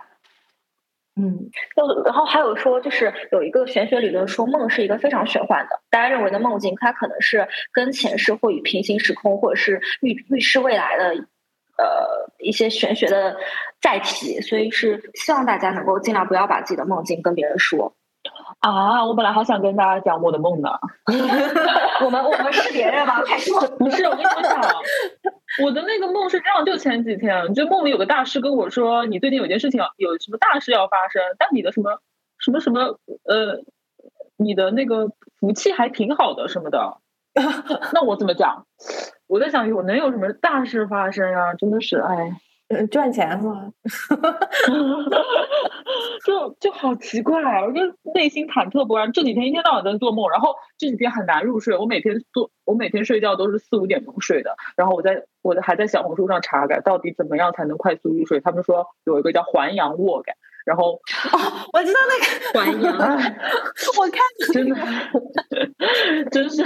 [1.16, 1.50] 嗯，
[2.06, 11.26] 然后还有说，就是有一个玄学理论说，梦是一个非常玄幻的，大家认为的梦境，它可能是跟前世或与平行时空，或者是预预示未来的
[11.78, 13.38] 呃一些玄学的
[13.82, 17.94] 载体，所以是希望大家能够尽量不要把自己的梦境跟别人说。
[18.60, 20.70] 啊，我本来好想跟大家讲我的梦呢。
[22.04, 23.22] 我们我们是别人吗？
[23.80, 24.62] 不是，我跟你们讲，
[25.64, 32.00] 我的那个梦是这样，就前几天，就梦里有个大师跟我说，你最近有件事情，有什么大事要发生，但你的什么
[32.38, 33.62] 什么什么呃，
[34.38, 36.98] 你的那个福气还挺好的什么的。
[37.94, 38.66] 那我怎么讲？
[39.28, 41.54] 我在想，我能有什么大事发生啊？
[41.54, 42.42] 真的是，哎。
[42.72, 43.72] 嗯，赚钱是吗？
[46.40, 47.82] 就就好奇怪啊，我就
[48.14, 49.12] 内心忐忑不安。
[49.12, 51.78] 这几天一天到晚在做梦，然后这几天很难入睡。
[51.78, 54.56] 我每天做，我每天睡觉都是四五点钟睡的。
[54.78, 58.40] 然后我在我的还在小红书上查看，到底怎么样才能快速入睡。
[58.40, 60.36] 他们说有一个叫环阳卧感，
[60.66, 61.40] 然后哦，
[61.74, 62.26] 我知道那个
[62.60, 62.96] 环阳，
[64.00, 64.22] 我看
[64.54, 64.78] 真的
[66.32, 66.64] 真是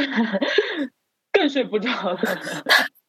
[1.31, 2.19] 更睡不着了。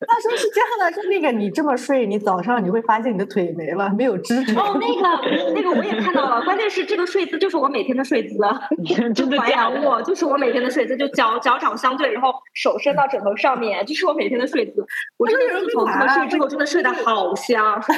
[0.06, 4.56] 他说是这样的，是那个你这么睡，你早上你会发现你的腿没了，没有支撑。
[4.56, 8.36] 哦，那个那个我也看到了，关键是这个睡姿就是我每天的睡姿，
[9.14, 9.76] 真的环假的？
[9.76, 14.84] 阳卧就是我每天的睡姿，就脚脚掌相对，然后手伸到枕头上面，就是我每天的睡姿。
[15.16, 17.80] 我真的自从这么睡之后，真的睡得好香。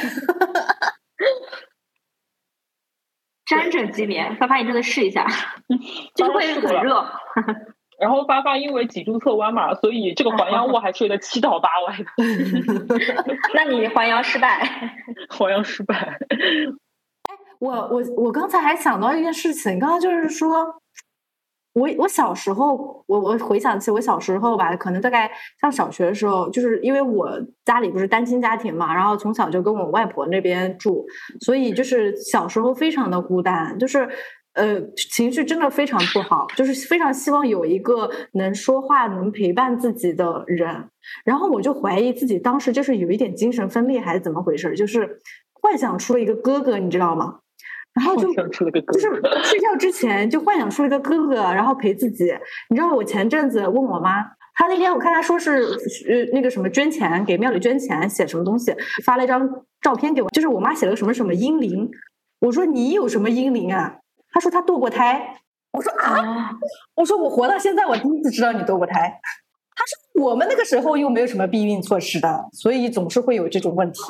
[3.46, 5.24] 沾枕即眠，发发你真的试一下，
[6.16, 7.06] 就是会很热。
[7.98, 12.04] 然后发发因为脊柱侧弯嘛，所以这个环阳卧还睡得七倒八歪的，
[13.54, 14.68] 那你环阳失败，
[15.30, 15.94] 环阳失败。
[15.96, 20.66] 哎我我我刚才还想到一件事情，刚刚就是说，
[21.72, 27.30] 我我小时候，我我回想起我小时候吧，可能大概上小学的时候，就是因为我
[27.64, 31.06] 家里不是单亲家庭嘛，然后从小就跟我外婆那边住，
[31.40, 34.06] 所以就是小时候非常的孤单，就是。
[34.56, 40.88] 呃，情绪真的非常不好，就是非常希望有一个能说话、能陪伴自己的人。
[41.24, 44.74] 然后我就怀疑自己当时就是有一点精神分裂，还是怎么回事？
[44.74, 45.20] 就是
[45.52, 47.40] 幻想出了一个哥哥，你知道吗？
[47.94, 52.24] 然后就就是睡觉之前就幻想出了一个哥哥，然后陪自己。
[52.68, 54.22] 你知道我前阵子问我妈，
[54.54, 55.62] 她那天我看她说是
[56.08, 59.48] 呃那个什么捐钱给庙里捐钱，写什么东西，发了一张
[59.80, 61.90] 照片给我，就是我妈写了个什么什么英灵。
[62.40, 63.96] 我说你有什么英灵啊？
[64.36, 65.34] 她说他堕过胎。
[65.72, 66.50] 我说啊，
[66.94, 69.18] 我说我活到现在我第一次知道你堕过胎。
[69.74, 74.02] 他说我们那个时候又没有什么避孕措施的，所以总是会有这种问题。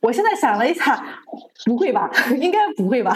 [0.00, 1.04] 我现在想了一下，
[1.66, 2.10] 不会吧？
[2.40, 3.14] 应该不会吧？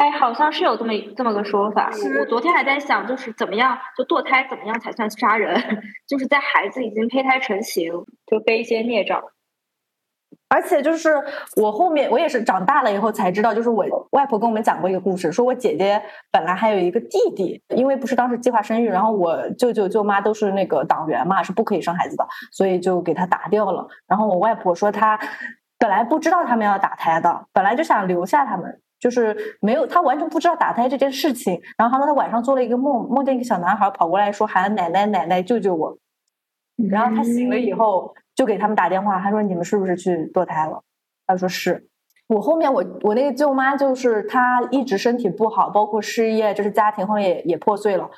[0.00, 1.90] 哎，好像是有这么这么个说法。
[2.18, 5.62] 我昨天还在想，就是怎么样就堕胎，怎么样才算杀人？
[6.08, 7.92] 就是在孩子已经胚胎成型，
[8.26, 9.22] 就背一些孽障。
[10.50, 11.14] 而且就是
[11.56, 23.86] 我后面我也是长大了以后才知道，就是我外婆跟我们讲过一个故事，说我姐姐本来还有一个弟弟，因为不是当时计划生育，然后我舅舅舅妈都是那个党员嘛，是不可以生孩子的，所以就给他打掉了。
[24.06, 25.20] 然后我外婆说她
[25.78, 31.60] 本来不知道他们要打胎的，本来就想留下他们，就是没有她完全不知道打胎这件事情。
[31.76, 35.98] 然后她说她晚上做了一个梦，梦见一个小男孩跑过来说喊奶奶奶奶救救我。
[36.90, 38.14] 然后她醒了以后。
[38.38, 40.80] 就给他们打电话，他说你们是不是去堕胎了？
[41.26, 41.88] 他说是。
[42.28, 48.08] 我后面我我那个舅妈就是她一直身体不好，包括失业，就是家庭后面也也破碎了。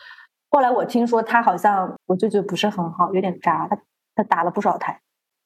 [0.50, 3.78] 后来我听说她好像我舅舅不是很好，有点渣，他
[4.14, 5.00] 他打了不少胎。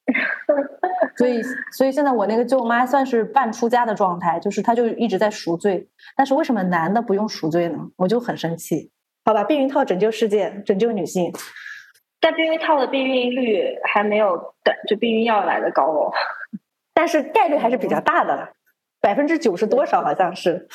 [1.15, 5.87] 所以所以现在我那个舅妈算是半出家的状态，就是她就一直在赎罪。
[6.17, 7.79] 但是为什么男的不用赎罪呢？
[7.95, 8.91] 我就很生气。
[9.23, 11.31] 好吧，避孕套拯救世界，拯救女性。
[12.19, 16.13] 但避孕套的避孕率还没有的就避孕药来的高哦，
[16.93, 18.53] 但是概率还是比较大的，
[18.99, 20.67] 百分之九十多少好像是。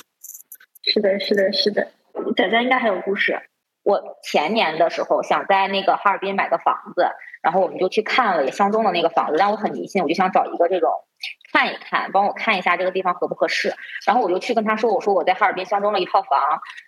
[0.82, 1.88] 是的，是的，是的。
[2.36, 3.40] 仔仔应该还有故事。
[3.82, 7.08] 我前年的时候想在那个哈尔滨买个房子，
[7.42, 10.90] 然后我们就去看了也相中的那个房子，但我很迷信，我就想找一个这种
[11.52, 13.74] 看一看，帮我看一下这个地方合不合适。
[14.06, 16.40] 然后我就去跟他说，我说我在哈尔滨相中了一套房，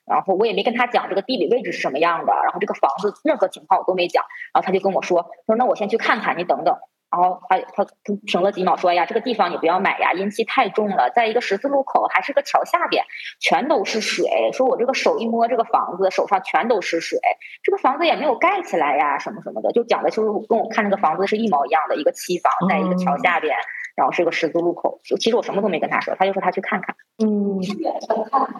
[0.06, 6.76] 然后我也没跟他讲这个地理位置是什么样的，然后这个房子任何情况我都没讲，然后他就跟我说，他说那我先去看看，你等等。
[7.14, 7.92] 然后他他他
[8.26, 13.04] 停了几秒，说：“呀，这个地方你不要买呀，阴气太重了，在一个十字路口，还是个桥下边，
[13.38, 14.24] 全都是水。
[14.54, 17.18] 说我这个手一摸这个房子，手上全都是水，
[17.62, 23.54] 这个房子也没有盖起来呀，什么什么的，就讲的就是跟我看那个房子是一模一样的，一个期房，在一个桥下边，
[23.96, 25.00] 然后是个十字路口。
[25.02, 26.94] 其实我什么都没跟他说，他就说他去看看。
[27.24, 27.60] 嗯，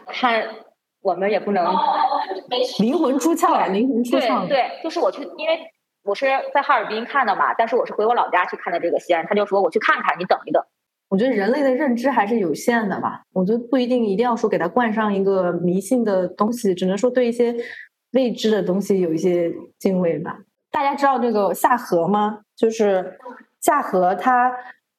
[0.09, 0.49] 看
[1.01, 1.74] 我们也不能
[2.80, 4.47] 灵魂出窍，灵魂出窍。
[4.47, 5.59] 对对，就是我去，因为。”
[6.05, 10.61] 我是在哈尔滨看的嘛，但是我是回我老家去看的这个西安，他就说我去看看，你等一等。
[11.09, 17.55] 我觉得人类的认知还是有限的吧，我觉得不一定一定要说给他冠上一个迷信的东西，只能说对一些
[18.14, 20.39] 未知的东西有一些敬畏吧。
[20.72, 22.41] 大家知道这个夏河吗？
[22.57, 23.16] 就是
[23.61, 24.53] 夏河，他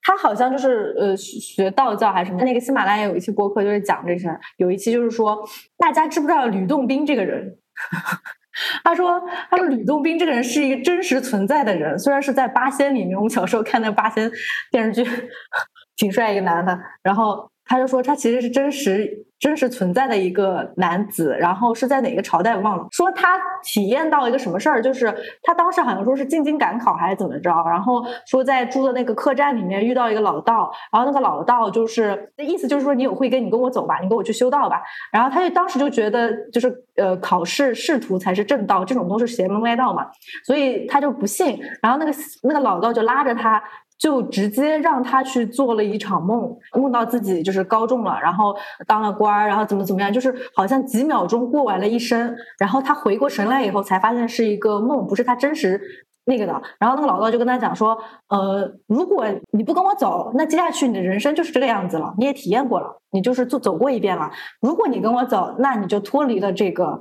[0.03, 2.43] 他好像就是呃学道教还是什么？
[2.43, 5.43] 那个喜马拉雅有一期播客就是讲这事儿，有一期就是说
[5.77, 7.57] 大家知不知道吕洞宾这个人？
[8.83, 14.31] 他说：“他说吕洞宾这个人是一个真实存在的人，虽然是在八仙里面，我们小时候看那八仙
[14.69, 15.09] 电视剧，
[15.97, 16.79] 挺帅一个男的。
[17.01, 22.87] 然后他就说他其实是真实真实存在的一个男子，然后是在哪个朝代忘了。
[22.91, 34.81] 说他体验到一个什么事儿，就是他当时好像说是进京赶考还是怎么着，然后说在住的那个客栈里面遇到一个老道，然后那个老道就是意思就是说你有慧根，你跟我走吧，你跟我去修道吧。
[35.11, 40.07] 然后他就当时就觉得就是呃考试仕途才是正道，这种都是邪门歪道嘛，
[40.45, 41.59] 所以他就不信。
[41.81, 43.61] 然后那个那个老道就拉着他。
[43.97, 55.79] 就直接让他去做了一场梦，梦到自己就是高中了，然后当了官儿，然后怎么怎么样，就是好像几秒钟过完了一生，然后他回过神来以后才发现是一个梦，不是他真实
[56.25, 56.61] 那个的。
[56.79, 64.29] 然后那个老道就跟他讲说，呃，如果你不跟我走，那接下去你的人生就是这个样子了，你也体验过了，你就是走走过一遍了。
[64.59, 66.99] 如果你跟我走，那你就脱离了这个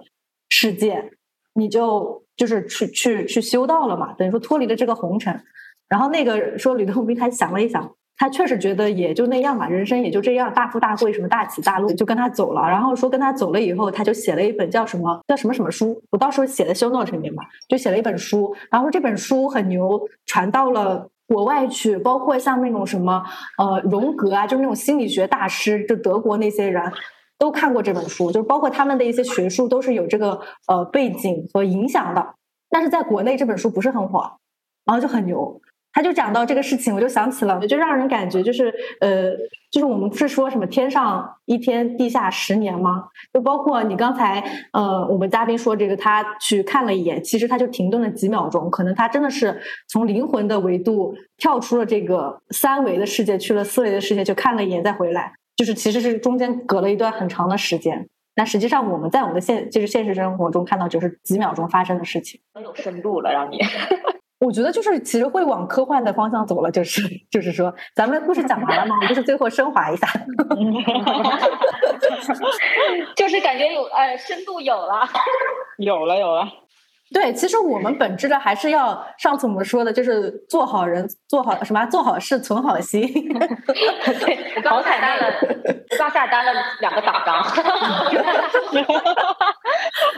[0.49, 1.11] 世界，
[1.55, 5.43] 你就就是去去去修道了嘛，等于说脱离了这个红尘。
[5.93, 12.63] 然后那个说吕洞宾，他想了一想，他确实觉得也就那样吧，人生也就这样，大富大贵什么大起大落，就跟他走了。
[12.63, 18.57] 然后说跟他走了以后，他就写了一本叫什么叫什么什么书，我到时候写在修 note 里面吧，就写了一本书。
[18.71, 23.23] 然后这本书很牛，传到了国外去，包括像那种什么
[23.59, 26.91] 呃荣格啊，就是那种心理学大师，就德国那些人
[27.39, 32.35] 都看过这本书，就是包括他们的一些学术都是有这个呃背景和影响的。
[32.71, 34.39] 但是在国内这本书不是很火，
[34.87, 35.61] 然后就很牛。
[35.93, 39.31] 他就讲到这个事情，我就想起了，就让人感觉就是，呃，
[39.71, 43.05] 就是我们不是说什么天上一天，地下十年吗？
[43.33, 58.09] 就包括你刚才，呃，我们嘉宾说这个，他去看了一眼，其实他就停顿了几秒钟，可能他真的是从灵魂的维度跳出了这个三维的世界，去了四维的世界，就看了一眼再回来，就是其实是中间隔了一段很长的时间。
[58.35, 63.59] 那实际上我们在我们的现就是现实生活中看到，就是几秒钟发生的事情，很有深度了，让你。
[64.45, 68.97] 我觉得就是其实会往科幻的方向走了，就是就是说，咱们故事讲完了吗？
[69.09, 70.09] 就是最后升华一下，
[73.15, 75.09] 就是感觉有呃深度有了，
[75.79, 76.49] 有了有了。
[77.13, 83.07] 对，其实我们本质的还是要上次我们说的，就是做好人，做好什么，做好事，存好心。
[83.07, 85.25] 对，我刚下单了，
[85.99, 87.45] 刚下单了两个党章。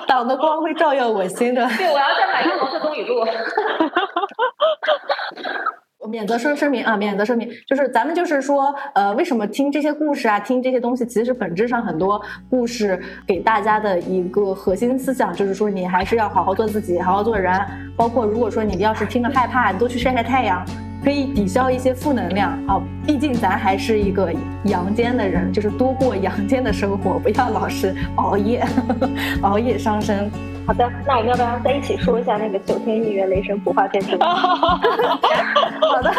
[0.06, 1.66] 党的光辉照耀我心的。
[1.76, 3.26] 对，我要再买一个毛泽东语录。
[6.08, 17.52] 免责声声明啊，免责声明，就是咱们就是说，呃，为什么听这些故事啊，听这些东西，其实本质上很多故事给大家的一个核心思想，就是说你还是要好好做自己，好好做人。
[17.96, 20.64] 包括如果说你要是听了害怕，你多去晒晒太阳，
[21.02, 22.82] 可以抵消一些负能量啊。
[23.06, 24.32] 毕竟咱还是一个
[24.64, 28.64] 阳间的人，就是多过阳间的生活，不要老是熬夜，
[29.42, 30.30] 熬夜伤身。
[30.66, 34.16] 好的，那我们要不要再一起说一下那个九天一元雷神普化天之？
[34.22, 36.10] 好的。